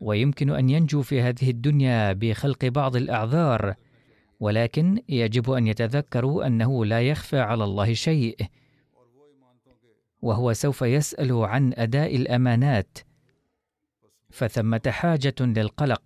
ويمكن 0.00 0.50
أن 0.50 0.70
ينجو 0.70 1.02
في 1.02 1.20
هذه 1.20 1.50
الدنيا 1.50 2.12
بخلق 2.12 2.64
بعض 2.64 2.96
الأعذار 2.96 3.74
ولكن 4.40 5.02
يجب 5.08 5.50
أن 5.50 5.66
يتذكروا 5.66 6.46
أنه 6.46 6.84
لا 6.84 7.08
يخفى 7.08 7.38
على 7.38 7.64
الله 7.64 7.94
شيء 7.94 8.36
وهو 10.22 10.52
سوف 10.52 10.82
يسأل 10.82 11.32
عن 11.32 11.72
أداء 11.76 12.16
الأمانات. 12.16 12.98
فثمة 14.30 14.80
حاجة 14.86 15.34
للقلق. 15.40 16.02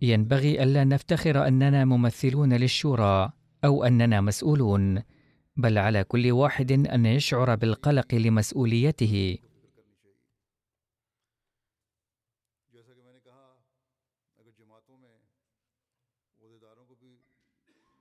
ينبغي 0.00 0.62
ألا 0.62 0.84
نفتخر 0.84 1.46
أننا 1.46 1.84
ممثلون 1.84 2.52
للشورى 2.52 3.32
أو 3.64 3.84
أننا 3.84 4.20
مسؤولون 4.20 5.02
بل 5.56 5.78
على 5.78 6.04
كل 6.04 6.32
واحد 6.32 6.72
أن 6.72 7.06
يشعر 7.06 7.54
بالقلق 7.54 8.14
لمسؤوليته. 8.14 9.38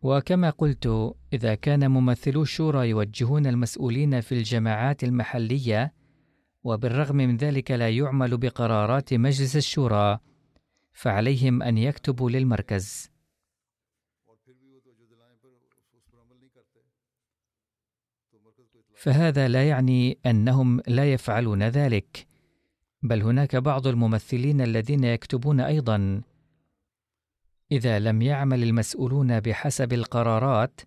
وكما 0.02 0.50
قلت 0.50 1.16
إذا 1.34 1.56
كان 1.56 1.92
ممثلو 1.92 2.42
الشورى 2.42 2.90
يوجهون 2.90 3.46
المسؤولين 3.46 4.22
في 4.22 4.32
الجماعات 4.32 5.04
المحلية 5.04 5.94
وبالرغم 6.64 7.16
من 7.16 7.38
ذلك 7.38 7.72
لا 7.72 7.90
يعمل 7.90 8.38
بقرارات 8.38 9.14
مجلس 9.14 9.56
الشورى 9.56 10.20
فعليهم 10.94 11.64
أن 11.64 11.78
يكتبوا 11.78 12.30
للمركز. 12.30 13.12
فهذا 18.96 19.48
لا 19.48 19.68
يعني 19.68 20.18
أنهم 20.26 20.82
لا 20.88 21.14
يفعلون 21.14 21.64
ذلك 21.64 22.28
بل 23.04 23.22
هناك 23.22 23.56
بعض 23.56 23.88
الممثلين 23.88 24.62
الذين 24.62 25.04
يكتبون 25.04 25.60
أيضا. 25.60 26.22
إذا 27.72 28.00
لم 28.00 28.22
يعمل 28.22 28.64
المسؤولون 28.64 29.40
بحسب 29.40 29.94
القرارات 29.94 30.82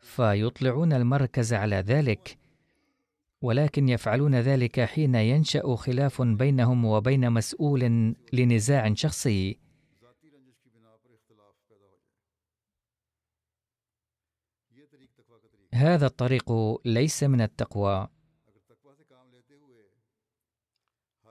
فيطلعون 0.00 0.92
المركز 0.92 1.54
على 1.54 1.76
ذلك. 1.76 2.38
ولكن 3.42 3.88
يفعلون 3.88 4.34
ذلك 4.34 4.80
حين 4.80 5.14
ينشأ 5.14 5.76
خلاف 5.76 6.22
بينهم 6.22 6.84
وبين 6.84 7.32
مسؤول 7.32 8.14
لنزاع 8.32 8.94
شخصي. 8.94 9.58
هذا 15.74 16.06
الطريق 16.06 16.52
ليس 16.84 17.22
من 17.22 17.40
التقوى. 17.40 18.08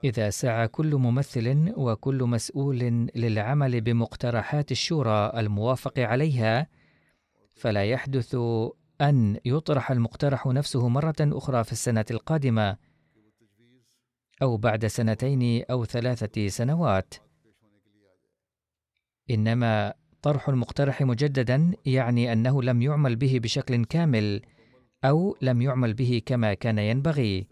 إذا 0.04 0.30
سعى 0.30 0.68
كل 0.68 0.96
ممثل 0.96 1.72
وكل 1.76 2.22
مسؤول 2.24 2.78
للعمل 3.14 3.80
بمقترحات 3.80 4.72
الشورى 4.72 5.32
الموافق 5.36 5.98
عليها 5.98 6.66
فلا 7.54 7.84
يحدث 7.84 8.36
أن 9.00 9.40
يطرح 9.44 9.90
المقترح 9.90 10.46
نفسه 10.46 10.88
مرة 10.88 11.14
أخرى 11.20 11.64
في 11.64 11.72
السنة 11.72 12.04
القادمة 12.10 12.76
أو 14.42 14.56
بعد 14.56 14.86
سنتين 14.86 15.64
أو 15.70 15.84
ثلاثة 15.84 16.48
سنوات. 16.48 17.14
إنما 19.30 19.94
طرح 20.22 20.48
المقترح 20.48 21.02
مجددا 21.02 21.70
يعني 21.86 22.32
أنه 22.32 22.62
لم 22.62 22.82
يعمل 22.82 23.16
به 23.16 23.40
بشكل 23.42 23.84
كامل 23.84 24.42
أو 25.04 25.36
لم 25.42 25.62
يعمل 25.62 25.94
به 25.94 26.22
كما 26.26 26.54
كان 26.54 26.78
ينبغي. 26.78 27.46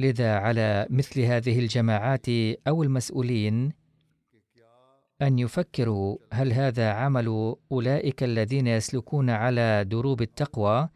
لذا 0.00 0.34
على 0.34 0.86
مثل 0.90 1.20
هذه 1.20 1.58
الجماعات 1.58 2.28
أو 2.68 2.82
المسؤولين 2.82 3.72
أن 5.22 5.38
يفكروا 5.38 6.18
هل 6.32 6.52
هذا 6.52 6.90
عمل 6.90 7.56
أولئك 7.72 8.22
الذين 8.22 8.66
يسلكون 8.66 9.30
على 9.30 9.84
دروب 9.84 10.22
التقوى 10.22 10.88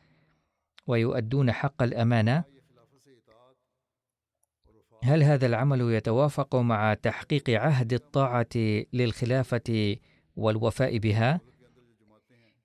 ويؤدون 0.87 1.53
حق 1.53 1.83
الأمانة؟ 1.83 2.45
هل 5.03 5.23
هذا 5.23 5.47
العمل 5.47 5.81
يتوافق 5.81 6.57
مع 6.57 6.95
تحقيق 6.95 7.51
عهد 7.51 7.93
الطاعة 7.93 8.85
للخلافة 8.93 9.97
والوفاء 10.37 10.99
بها؟ 10.99 11.41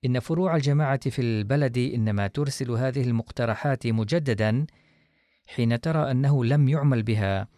إن 0.04 0.18
فروع 0.20 0.56
الجماعة 0.56 1.10
في 1.10 1.22
البلد 1.22 1.78
إنما 1.78 2.26
ترسل 2.26 2.70
هذه 2.70 3.02
المقترحات 3.02 3.86
مجددا 3.86 4.66
حين 5.54 5.80
ترى 5.80 6.10
أنه 6.10 6.44
لم 6.44 6.68
يعمل 6.68 7.02
بها 7.02 7.48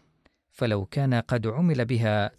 فلو 0.50 0.86
كان 0.86 1.14
قد 1.14 1.46
عمل 1.46 1.84
بها 1.84 2.30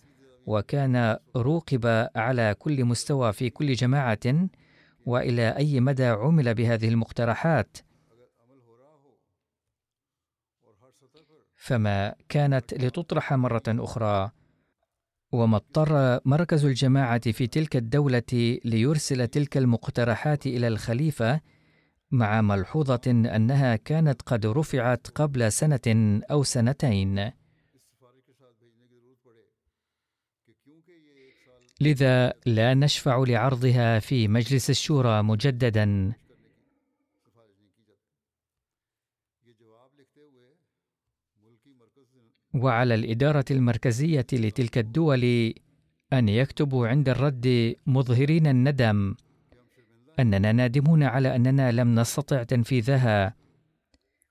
وكان 0.45 1.17
روقب 1.35 2.09
على 2.15 2.55
كل 2.59 2.85
مستوى 2.85 3.33
في 3.33 3.49
كل 3.49 3.73
جماعة 3.73 4.49
وإلى 5.05 5.57
أي 5.57 5.79
مدى 5.79 6.05
عمل 6.05 6.53
بهذه 6.53 6.89
المقترحات. 6.89 7.77
فما 11.55 12.15
كانت 12.29 12.73
لتطرح 12.73 13.33
مرة 13.33 13.63
أخرى 13.67 14.31
وما 15.31 15.57
اضطر 15.57 16.19
مركز 16.25 16.65
الجماعة 16.65 17.31
في 17.31 17.47
تلك 17.47 17.75
الدولة 17.75 18.59
ليرسل 18.65 19.27
تلك 19.27 19.57
المقترحات 19.57 20.45
إلى 20.45 20.67
الخليفة 20.67 21.41
مع 22.13 22.41
ملحوظة 22.41 23.01
أنها 23.07 23.75
كانت 23.75 24.21
قد 24.21 24.45
رفعت 24.45 25.07
قبل 25.07 25.51
سنة 25.51 26.21
أو 26.31 26.43
سنتين. 26.43 27.31
لذا 31.81 32.33
لا 32.45 32.73
نشفع 32.73 33.23
لعرضها 33.27 33.99
في 33.99 34.27
مجلس 34.27 34.69
الشورى 34.69 35.23
مجددا. 35.23 36.13
وعلى 42.53 42.95
الإدارة 42.95 43.45
المركزية 43.51 44.27
لتلك 44.33 44.77
الدول 44.77 45.53
أن 46.13 46.29
يكتبوا 46.29 46.87
عند 46.87 47.09
الرد 47.09 47.75
مظهرين 47.85 48.47
الندم 48.47 49.15
أننا 50.19 50.51
نادمون 50.51 51.03
على 51.03 51.35
أننا 51.35 51.71
لم 51.71 51.99
نستطع 51.99 52.43
تنفيذها. 52.43 53.35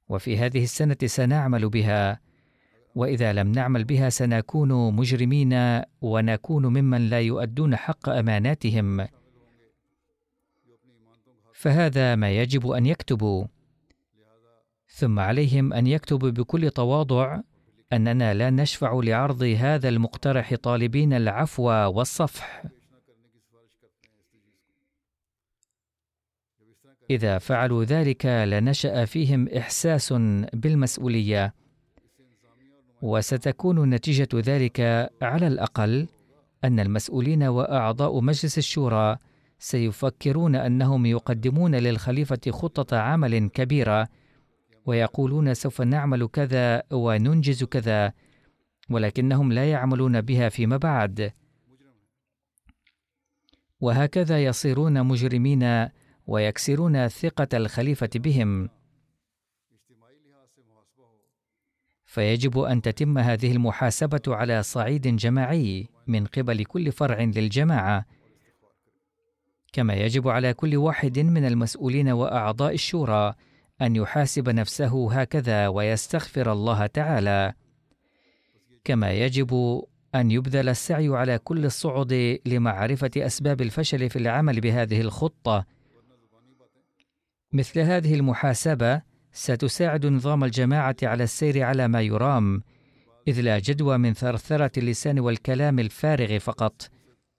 وفي 0.08 0.38
هذه 0.38 0.62
السنة 0.64 0.96
سنعمل 1.04 1.68
بها 1.68 2.20
وإذا 2.94 3.32
لم 3.32 3.52
نعمل 3.52 3.84
بها 3.84 4.08
سنكون 4.08 4.94
مجرمين 4.94 5.82
ونكون 6.00 6.66
ممن 6.66 7.08
لا 7.10 7.20
يؤدون 7.20 7.76
حق 7.76 8.08
أماناتهم. 8.08 9.06
فهذا 11.52 12.14
ما 12.14 12.30
يجب 12.30 12.70
أن 12.70 12.86
يكتبوا. 12.86 13.44
ثم 14.88 15.18
عليهم 15.18 15.72
أن 15.72 15.86
يكتبوا 15.86 16.30
بكل 16.30 16.70
تواضع 16.70 17.40
أننا 17.92 18.34
لا 18.34 18.50
نشفع 18.50 19.00
لعرض 19.04 19.42
هذا 19.42 19.88
المقترح 19.88 20.54
طالبين 20.54 21.12
العفو 21.12 21.64
والصفح. 21.68 22.62
إذا 27.12 27.38
فعلوا 27.38 27.84
ذلك 27.84 28.26
لنشأ 28.26 29.04
فيهم 29.04 29.48
إحساس 29.48 30.12
بالمسؤولية. 30.52 31.54
وستكون 33.02 33.90
نتيجة 33.90 34.28
ذلك 34.34 34.80
على 35.22 35.46
الأقل 35.46 36.08
أن 36.64 36.80
المسؤولين 36.80 37.42
وأعضاء 37.42 38.20
مجلس 38.20 38.58
الشورى 38.58 39.16
سيفكرون 39.58 40.56
أنهم 40.56 41.06
يقدمون 41.06 41.74
للخليفة 41.74 42.40
خطة 42.50 42.98
عمل 42.98 43.48
كبيرة 43.48 44.08
ويقولون 44.86 45.54
سوف 45.54 45.80
نعمل 45.80 46.26
كذا 46.26 46.82
وننجز 46.90 47.64
كذا 47.64 48.12
ولكنهم 48.90 49.52
لا 49.52 49.70
يعملون 49.70 50.20
بها 50.20 50.48
فيما 50.48 50.76
بعد. 50.76 51.32
وهكذا 53.80 54.44
يصيرون 54.44 55.02
مجرمين 55.02 55.88
ويكسرون 56.26 57.08
ثقة 57.08 57.48
الخليفة 57.54 58.10
بهم. 58.14 58.68
فيجب 62.04 62.58
أن 62.58 62.82
تتم 62.82 63.18
هذه 63.18 63.52
المحاسبة 63.52 64.22
على 64.28 64.62
صعيد 64.62 65.16
جماعي 65.16 65.88
من 66.06 66.26
قبل 66.26 66.64
كل 66.64 66.92
فرع 66.92 67.20
للجماعة 67.20 68.06
كما 69.72 69.94
يجب 69.94 70.28
على 70.28 70.54
كل 70.54 70.76
واحد 70.76 71.18
من 71.18 71.44
المسؤولين 71.44 72.08
وأعضاء 72.08 72.74
الشورى 72.74 73.34
أن 73.82 73.96
يحاسب 73.96 74.48
نفسه 74.48 75.12
هكذا 75.20 75.68
ويستغفر 75.68 76.52
الله 76.52 76.86
تعالى. 76.86 77.52
كما 78.84 79.12
يجب 79.12 79.82
أن 80.14 80.30
يبذل 80.30 80.68
السعي 80.68 81.08
على 81.08 81.38
كل 81.38 81.64
الصعد 81.64 82.38
لمعرفة 82.46 83.10
أسباب 83.16 83.60
الفشل 83.60 84.10
في 84.10 84.16
العمل 84.16 84.60
بهذه 84.60 85.00
الخطة 85.00 85.66
مثل 87.52 87.80
هذه 87.80 88.14
المحاسبة 88.14 89.02
ستساعد 89.32 90.06
نظام 90.06 90.44
الجماعة 90.44 90.96
على 91.02 91.24
السير 91.24 91.62
على 91.62 91.88
ما 91.88 92.00
يرام، 92.00 92.62
إذ 93.28 93.40
لا 93.40 93.58
جدوى 93.58 93.98
من 93.98 94.14
ثرثرة 94.14 94.70
اللسان 94.78 95.18
والكلام 95.18 95.78
الفارغ 95.78 96.38
فقط، 96.38 96.90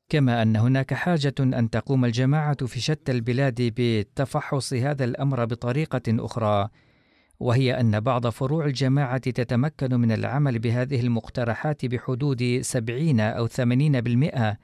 كما 0.10 0.42
أن 0.42 0.56
هناك 0.56 0.94
حاجة 0.94 1.34
أن 1.40 1.70
تقوم 1.70 2.06
الجماعة 2.06 2.66
في 2.66 2.80
شتى 2.80 3.12
البلاد 3.12 3.56
بتفحص 3.60 4.74
هذا 4.74 5.04
الأمر 5.04 5.46
بطريقة 5.46 6.02
أخرى، 6.10 6.70
وهي 7.40 7.80
أن 7.80 8.00
بعض 8.00 8.28
فروع 8.28 8.66
الجماعة 8.66 9.18
تتمكن 9.18 10.00
من 10.00 10.12
العمل 10.12 10.60
بهذه 10.60 11.02
المقترحات 11.02 11.86
بحدود 11.86 12.60
سبعين 12.62 13.20
أو 13.20 13.48
ثمانين 13.48 14.02
بالمئة 14.02 14.58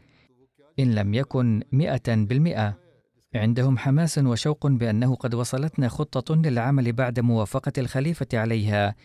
إن 0.79 0.95
لم 0.95 1.13
يكن 1.13 1.63
مئة 1.71 2.15
بالمئة. 2.15 2.88
عندهم 3.35 3.77
حماس 3.77 4.17
وشوق 4.17 4.67
بأنه 4.67 5.15
قد 5.15 5.33
وصلتنا 5.33 5.87
خطة 5.87 6.35
للعمل 6.35 6.93
بعد 6.93 7.19
موافقة 7.19 7.71
الخليفة 7.77 8.27
عليها. 8.33 8.95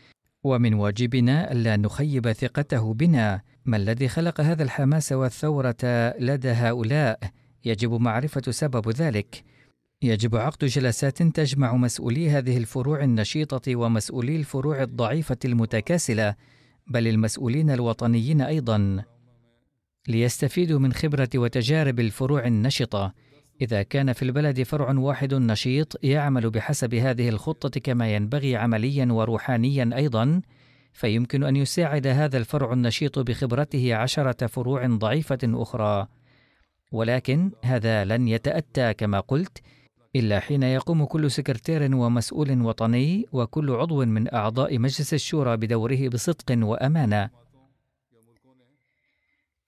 ومن 0.42 0.74
واجبنا 0.74 1.52
ألا 1.52 1.76
نخيب 1.76 2.32
ثقته 2.32 2.94
بنا. 2.94 3.40
ما 3.64 3.76
الذي 3.76 4.08
خلق 4.08 4.40
هذا 4.40 4.62
الحماس 4.62 5.12
والثورة 5.12 5.76
لدى 6.18 6.50
هؤلاء؟ 6.50 7.20
يجب 7.64 7.92
معرفة 7.92 8.50
سبب 8.50 8.90
ذلك. 8.90 9.44
يجب 10.02 10.36
عقد 10.36 10.64
جلسات 10.64 11.22
تجمع 11.22 11.76
مسؤولي 11.76 12.30
هذه 12.30 12.56
الفروع 12.56 13.04
النشيطة 13.04 13.76
ومسؤولي 13.76 14.36
الفروع 14.36 14.82
الضعيفة 14.82 15.38
المتكاسلة 15.44 16.34
بل 16.86 17.08
المسؤولين 17.08 17.70
الوطنيين 17.70 18.40
أيضا. 18.40 19.04
ليستفيدوا 20.08 20.78
من 20.78 20.92
خبرة 20.92 21.30
وتجارب 21.34 22.00
الفروع 22.00 22.46
النشطة. 22.46 23.23
إذا 23.60 23.82
كان 23.82 24.12
في 24.12 24.22
البلد 24.22 24.62
فرع 24.62 24.98
واحد 24.98 25.34
نشيط 25.34 26.04
يعمل 26.04 26.50
بحسب 26.50 26.94
هذه 26.94 27.28
الخطة 27.28 27.80
كما 27.80 28.14
ينبغي 28.14 28.56
عمليا 28.56 29.08
وروحانيا 29.12 29.90
أيضا 29.96 30.42
فيمكن 30.92 31.44
أن 31.44 31.56
يساعد 31.56 32.06
هذا 32.06 32.38
الفرع 32.38 32.72
النشيط 32.72 33.18
بخبرته 33.18 33.94
عشرة 33.94 34.46
فروع 34.46 34.86
ضعيفة 34.86 35.38
أخرى. 35.44 36.06
ولكن 36.92 37.50
هذا 37.62 38.04
لن 38.04 38.28
يتأتى 38.28 38.94
كما 38.94 39.20
قلت 39.20 39.58
إلا 40.16 40.40
حين 40.40 40.62
يقوم 40.62 41.04
كل 41.04 41.30
سكرتير 41.30 41.96
ومسؤول 41.96 42.62
وطني 42.62 43.26
وكل 43.32 43.70
عضو 43.70 44.04
من 44.04 44.34
أعضاء 44.34 44.78
مجلس 44.78 45.14
الشورى 45.14 45.56
بدوره 45.56 46.08
بصدق 46.08 46.66
وأمانة. 46.66 47.43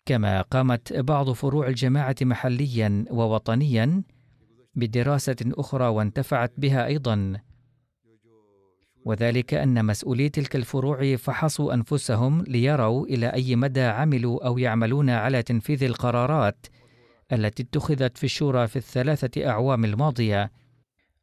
كما 0.06 0.42
قامت 0.42 0.92
بعض 0.92 1.30
فروع 1.30 1.68
الجماعة 1.68 2.16
محليا 2.22 3.04
ووطنيا 3.10 4.02
بدراسة 4.74 5.36
أخرى 5.44 5.84
وانتفعت 5.88 6.52
بها 6.58 6.86
أيضا. 6.86 7.40
وذلك 9.04 9.54
أن 9.54 9.84
مسؤولي 9.84 10.28
تلك 10.28 10.56
الفروع 10.56 11.16
فحصوا 11.16 11.74
أنفسهم 11.74 12.42
ليروا 12.42 13.06
إلى 13.06 13.26
أي 13.26 13.56
مدى 13.56 13.82
عملوا 13.82 14.46
أو 14.46 14.58
يعملون 14.58 15.10
على 15.10 15.42
تنفيذ 15.42 15.82
القرارات 15.84 16.66
التي 17.32 17.62
اتخذت 17.62 18.18
في 18.18 18.24
الشورى 18.24 18.66
في 18.66 18.76
الثلاثة 18.76 19.46
أعوام 19.48 19.84
الماضية. 19.84 20.52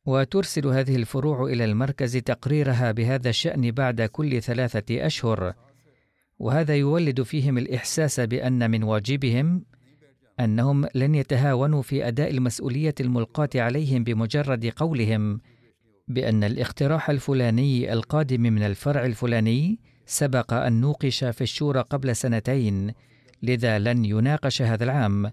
وترسل 0.06 0.68
هذه 0.68 0.96
الفروع 0.96 1.44
إلى 1.46 1.66
المركز 1.66 2.18
تقريرها 2.18 2.92
بهذا 2.92 3.30
الشأن 3.30 3.72
بعد 3.72 4.02
كل 4.02 4.42
ثلاثة 4.42 5.06
أشهر. 5.06 5.54
وهذا 6.44 6.76
يولد 6.76 7.22
فيهم 7.22 7.58
الإحساس 7.58 8.20
بأن 8.20 8.72
من 8.72 8.84
واجبهم 8.84 9.66
أنهم 10.40 10.88
لن 10.96 11.16
يتهاونوا 11.16 11.82
في 11.82 12.08
أداء 12.08 12.32
المسؤولية 12.32 12.96
الملقاة 13.00 13.50
عليهم 13.56 14.04
بمجرد 14.04 14.66
قولهم 14.66 15.40
بأن 16.08 16.44
الاقتراح 16.44 17.10
الفلاني 17.10 17.94
القادم 17.94 18.42
من 18.42 18.64
الفرع 18.64 19.06
الفلاني 19.06 19.80
سبق 20.06 20.54
أن 20.54 20.82
نوقش 20.82 21.24
في 21.24 21.42
الشورى 21.42 21.82
قبل 21.82 22.16
سنتين 22.16 22.94
لذا 23.44 23.80
لن 23.80 24.06
يناقش 24.06 24.62
هذا 24.62 24.84
العام. 24.84 25.32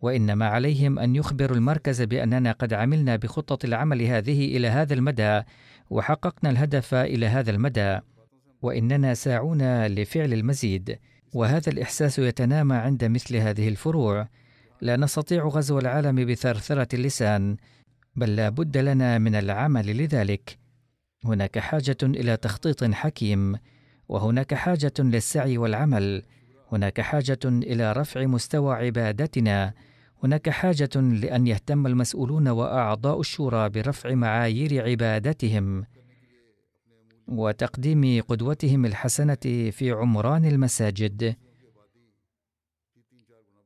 وإنما 0.00 0.46
عليهم 0.46 0.98
أن 0.98 1.16
يخبروا 1.16 1.56
المركز 1.56 2.02
بأننا 2.02 2.52
قد 2.52 2.72
عملنا 2.72 3.16
بخطة 3.16 3.66
العمل 3.66 4.02
هذه 4.02 4.56
إلى 4.56 4.68
هذا 4.68 4.94
المدى 4.94 5.42
وحققنا 5.90 6.50
الهدف 6.50 6.94
إلى 6.94 7.26
هذا 7.26 7.50
المدى. 7.50 7.98
وإننا 8.62 9.14
ساعون 9.14 9.86
لفعل 9.86 10.32
المزيد 10.32 10.98
وهذا 11.34 11.72
الإحساس 11.72 12.18
يتنامى 12.18 12.74
عند 12.74 13.04
مثل 13.04 13.36
هذه 13.36 13.68
الفروع. 13.68 14.28
لا 14.80 14.96
نستطيع 14.96 15.46
غزو 15.46 15.78
العالم 15.78 16.26
بثرثرة 16.26 16.88
اللسان 16.94 17.56
بل 18.16 18.36
لا 18.36 18.48
بد 18.48 18.76
لنا 18.76 19.18
من 19.18 19.34
العمل 19.34 19.96
لذلك. 19.96 20.58
هناك 21.24 21.58
حاجة 21.58 21.96
إلى 22.02 22.36
تخطيط 22.36 22.84
حكيم 22.84 23.56
وهناك 24.08 24.54
حاجة 24.54 24.92
للسعي 24.98 25.58
والعمل. 25.58 26.22
هناك 26.72 27.00
حاجة 27.00 27.38
إلى 27.44 27.92
رفع 27.92 28.26
مستوى 28.26 28.74
عبادتنا. 28.74 29.72
هناك 30.24 30.50
حاجة 30.50 30.90
لأن 30.96 31.46
يهتم 31.46 31.86
المسؤولون 31.86 32.48
وأعضاء 32.48 33.20
الشورى 33.20 33.68
برفع 33.68 34.14
معايير 34.14 34.88
عبادتهم. 34.90 35.84
وتقديم 37.28 38.22
قدوتهم 38.22 38.86
الحسنة 38.86 39.70
في 39.70 39.90
عمران 39.90 40.44
المساجد. 40.44 41.36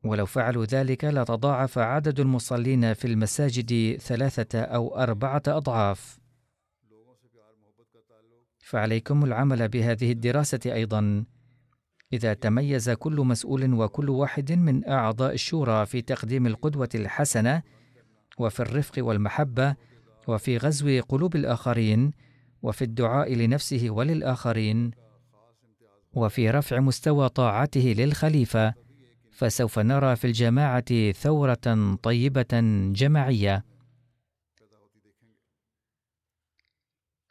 ولو 0.04 0.26
فعلوا 0.26 0.64
ذلك 0.64 1.04
لتضاعف 1.04 1.78
عدد 1.78 2.20
المصلين 2.20 2.94
في 2.94 3.04
المساجد 3.04 3.96
ثلاثة 4.00 4.60
أو 4.60 4.96
أربعة 4.96 5.42
أضعاف. 5.48 6.18
فعليكم 8.58 9.24
العمل 9.24 9.68
بهذه 9.68 10.12
الدراسة 10.12 10.60
أيضا. 10.66 11.24
إذا 12.12 12.34
تميز 12.34 12.90
كل 12.90 13.16
مسؤول 13.16 13.74
وكل 13.74 14.10
واحد 14.10 14.52
من 14.52 14.88
أعضاء 14.88 15.34
الشورى 15.34 15.86
في 15.86 16.02
تقديم 16.02 16.46
القدوة 16.46 16.88
الحسنة 16.94 17.62
وفي 18.38 18.60
الرفق 18.60 18.94
والمحبة 18.98 19.76
وفي 20.28 20.56
غزو 20.56 21.00
قلوب 21.08 21.36
الآخرين 21.36 22.12
وفي 22.62 22.82
الدعاء 22.82 23.34
لنفسه 23.34 23.90
وللآخرين 23.90 24.90
وفي 26.14 26.50
رفع 26.50 26.80
مستوى 26.80 27.28
طاعته 27.28 27.94
للخليفة 27.98 28.74
فسوف 29.32 29.78
نرى 29.78 30.16
في 30.16 30.26
الجماعة 30.26 31.12
ثورة 31.12 31.96
طيبة 32.02 32.60
جماعية. 32.92 33.64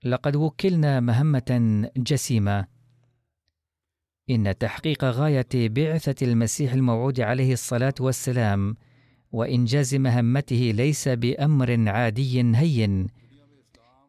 لقد 0.03 0.35
وكلنا 0.35 0.99
مهمة 0.99 1.89
جسيمة. 1.97 2.67
إن 4.29 4.57
تحقيق 4.57 5.03
غاية 5.03 5.47
بعثة 5.53 6.25
المسيح 6.27 6.73
الموعود 6.73 7.19
عليه 7.19 7.53
الصلاة 7.53 7.93
والسلام 7.99 8.75
وإنجاز 9.31 9.95
مهمته 9.95 10.71
ليس 10.75 11.07
بأمر 11.07 11.89
عادي 11.89 12.55
هين. 12.55 13.07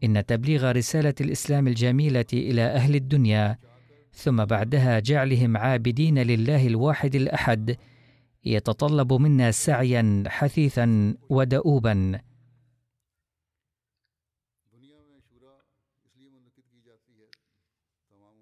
إن 0.04 0.26
تبليغ 0.26 0.70
رسالة 0.72 1.14
الإسلام 1.20 1.68
الجميلة 1.68 2.26
إلى 2.32 2.62
أهل 2.62 2.94
الدنيا 2.94 3.58
ثم 4.12 4.44
بعدها 4.44 4.98
جعلهم 4.98 5.56
عابدين 5.56 6.18
لله 6.18 6.66
الواحد 6.66 7.14
الأحد 7.14 7.76
يتطلب 8.44 9.12
منا 9.12 9.50
سعيا 9.50 10.24
حثيثا 10.26 11.14
ودؤوبا. 11.28 12.20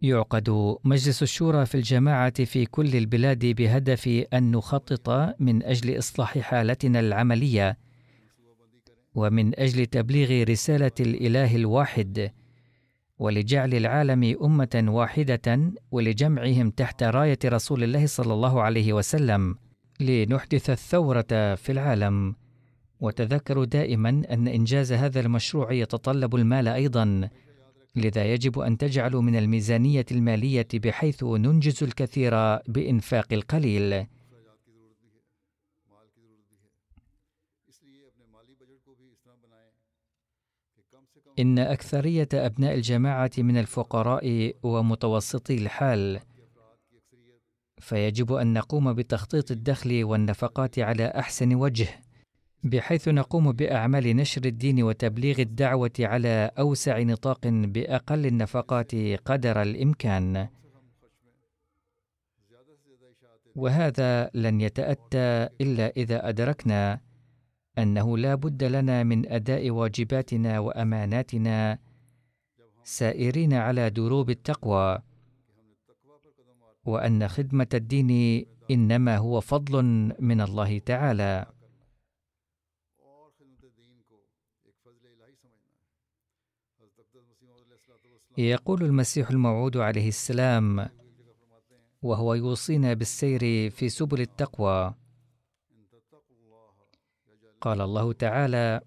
يعقد 0.03 0.77
مجلس 0.85 1.23
الشورى 1.23 1.67
في 1.67 1.75
الجماعة 1.75 2.45
في 2.45 2.67
كل 2.67 2.97
البلاد 2.97 3.47
بهدف 3.47 4.09
أن 4.09 4.51
نخطط 4.51 5.11
من 5.41 5.63
أجل 5.63 5.99
إصلاح 5.99 6.39
حالتنا 6.39 7.01
العملية. 7.01 7.90
ومن 9.15 9.61
أجل 9.61 9.87
تبليغ 9.87 10.45
رسالة 10.45 10.91
الإله 11.01 11.57
الواحد 11.57 12.31
ولجعل 13.19 13.75
العالم 13.75 14.37
أمة 14.43 14.85
واحدة 14.89 15.73
ولجمعهم 15.91 16.71
تحت 16.71 17.03
راية 17.03 17.39
رسول 17.45 17.83
الله 17.85 18.07
صلى 18.07 18.35
الله 18.35 18.63
عليه 18.63 18.93
وسلم 18.93 19.57
لنحدث 20.01 20.71
الثورة 20.71 21.55
في 21.55 21.73
العالم 21.73 22.35
وتذكروا 23.01 23.65
دائما 23.65 24.09
أن 24.09 24.49
إنجاز 24.49 24.93
هذا 24.93 25.21
المشروع 25.21 25.73
يتطلب 25.73 26.35
المال 26.35 26.69
أيضا 26.69 27.29
لذا 27.97 28.25
يجب 28.25 28.59
أن 28.59 28.79
تجعلوا 28.79 29.23
من 29.23 29.37
الميزانية 29.37 30.07
المالية 30.13 30.69
بحيث 30.75 31.25
ننجز 31.25 31.83
الكثير 31.83 32.57
بإنفاق 32.57 33.33
القليل. 33.33 34.07
إن 41.41 41.59
أكثرية 41.59 42.29
أبناء 42.35 42.75
الجماعة 42.75 43.31
من 43.39 43.57
الفقراء 43.57 44.55
ومتوسطي 44.63 45.55
الحال، 45.55 46.21
فيجب 47.81 48.33
أن 48.33 48.53
نقوم 48.53 48.93
بتخطيط 48.93 49.51
الدخل 49.51 50.05
والنفقات 50.05 50.79
على 50.79 51.07
أحسن 51.07 51.55
وجه. 51.55 51.89
بحيث 52.65 53.09
نقوم 53.09 53.53
بأعمال 53.53 54.17
نشر 54.17 54.45
الدين 54.45 54.83
وتبليغ 54.83 55.41
الدعوة 55.41 55.93
على 56.01 56.51
أوسع 56.59 56.99
نطاق 56.99 57.47
بأقل 57.47 58.27
النفقات 58.27 58.95
قدر 59.25 59.63
الإمكان 59.63 60.49
وهذا 63.57 64.31
لن 64.35 64.61
يتأتى 64.61 65.49
إلا 65.61 65.93
إذا 65.97 66.29
أدركنا 66.29 67.01
أنه 67.79 68.19
لا 68.19 68.35
بد 68.35 68.65
لنا 68.65 69.03
من 69.03 69.29
أداء 69.33 69.71
واجباتنا 69.71 70.59
وأماناتنا 70.59 71.79
سائرين 72.85 73.53
على 73.53 73.91
دروب 73.91 74.31
التقوى 74.31 74.99
وأن 76.85 77.29
خدمة 77.29 77.69
الدين 77.75 78.47
إنما 78.71 79.17
هو 79.17 79.41
فضل 79.41 79.83
من 80.19 80.41
الله 80.41 80.79
تعالى. 80.79 81.47
يقول 88.39 88.83
المسيح 88.83 89.31
الموعود 89.31 89.77
عليه 89.77 90.09
السلام 90.09 90.89
وهو 92.03 92.35
يوصينا 92.35 92.95
بالسير 92.95 93.71
في 93.71 93.89
سبل 93.89 94.21
التقوى. 94.21 94.95
قال 97.61 97.81
الله 97.81 98.13
تعالى 98.13 98.81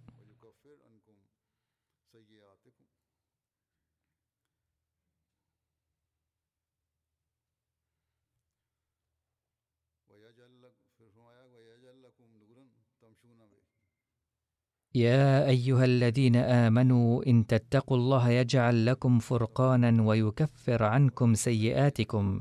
يا 14.96 15.48
أيها 15.48 15.86
الذين 15.86 16.36
آمنوا 16.36 17.26
إن 17.28 17.48
تتقوا 17.48 17.98
الله 17.98 18.30
يجعل 18.30 18.86
لكم 18.86 19.20
فرقانا 19.20 20.04
ويكفر 20.04 20.84
عنكم 20.84 21.34
سيئاتكم 21.34 22.40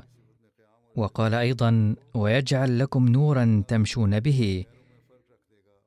وقال 0.96 1.34
أيضا 1.34 1.96
ويجعل 2.14 2.78
لكم 2.78 3.08
نورا 3.08 3.64
تمشون 3.68 4.20
به 4.20 4.64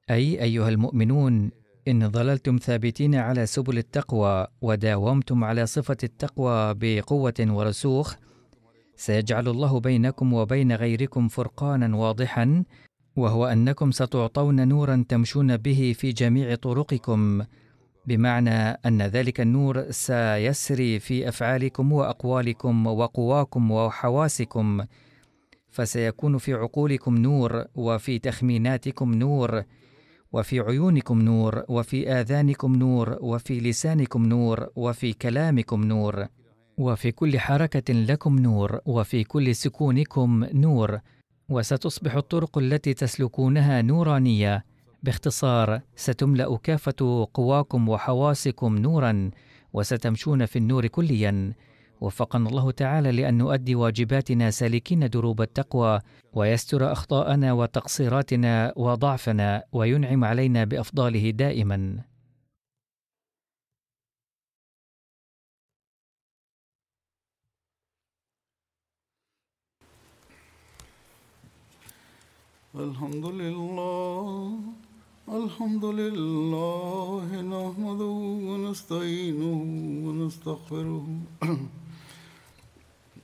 أي 0.09 0.41
أيها 0.41 0.69
المؤمنون 0.69 1.51
إن 1.87 2.11
ظللتم 2.11 2.57
ثابتين 2.57 3.15
على 3.15 3.45
سبل 3.45 3.77
التقوى 3.77 4.47
وداومتم 4.61 5.43
على 5.43 5.65
صفة 5.65 5.97
التقوى 6.03 6.73
بقوة 6.73 7.33
ورسوخ 7.39 8.15
سيجعل 8.95 9.47
الله 9.47 9.79
بينكم 9.79 10.33
وبين 10.33 10.71
غيركم 10.71 11.27
فرقانا 11.27 11.97
واضحا 11.97 12.63
وهو 13.15 13.45
أنكم 13.45 13.91
ستعطون 13.91 14.67
نورا 14.67 15.05
تمشون 15.09 15.57
به 15.57 15.95
في 15.97 16.11
جميع 16.11 16.55
طرقكم 16.55 17.43
بمعنى 18.05 18.59
أن 18.59 19.01
ذلك 19.01 19.41
النور 19.41 19.91
سيسري 19.91 20.99
في 20.99 21.29
أفعالكم 21.29 21.91
وأقوالكم 21.91 22.87
وقواكم 22.87 23.71
وحواسكم 23.71 24.85
فسيكون 25.69 26.37
في 26.37 26.53
عقولكم 26.53 27.17
نور 27.17 27.65
وفي 27.75 28.19
تخميناتكم 28.19 29.13
نور 29.13 29.63
وفي 30.35 30.59
عيونكم 30.59 31.21
نور 31.21 31.63
وفي 31.69 32.11
آذانكم 32.11 32.75
نور 32.75 33.17
وفي 33.21 33.59
لسانكم 33.59 34.25
نور 34.25 34.69
وفي 34.75 35.13
كلامكم 35.13 35.83
نور. 35.83 36.27
وفي 36.77 37.11
كل 37.11 37.39
حركة 37.39 37.93
لكم 37.93 38.39
نور 38.39 38.79
وفي 38.85 39.23
كل 39.23 39.55
سكونكم 39.55 40.45
نور. 40.53 40.99
وستصبح 41.49 42.15
الطرق 42.15 42.57
التي 42.57 42.93
تسلكونها 42.93 43.81
نورانية. 43.81 44.65
باختصار 45.03 45.81
ستملأ 45.95 46.57
كافة 46.57 47.27
قواكم 47.33 47.89
وحواسكم 47.89 48.77
نورا 48.77 49.31
وستمشون 49.73 50.45
في 50.45 50.59
النور 50.59 50.87
كليا. 50.87 51.53
وفقنا 52.05 52.49
الله 52.49 52.71
تعالى 52.71 53.11
لأن 53.11 53.37
نؤدي 53.37 53.75
واجباتنا 53.75 54.51
سالكين 54.51 55.09
دروب 55.09 55.41
التقوى 55.41 55.99
ويستر 56.33 56.91
أخطاءنا 56.91 57.53
وتقصيراتنا 57.53 58.73
وضعفنا 58.75 59.63
وينعم 59.71 60.23
علينا 60.23 60.63
بأفضاله 60.63 61.29
دائما. 61.29 61.79
الحمد 72.75 73.25
لله 73.25 74.59
الحمد 75.41 75.85
لله 75.85 77.27
نحمده 77.53 78.15
ونستعينه 78.49 79.55
ونستغفره. 80.05 81.05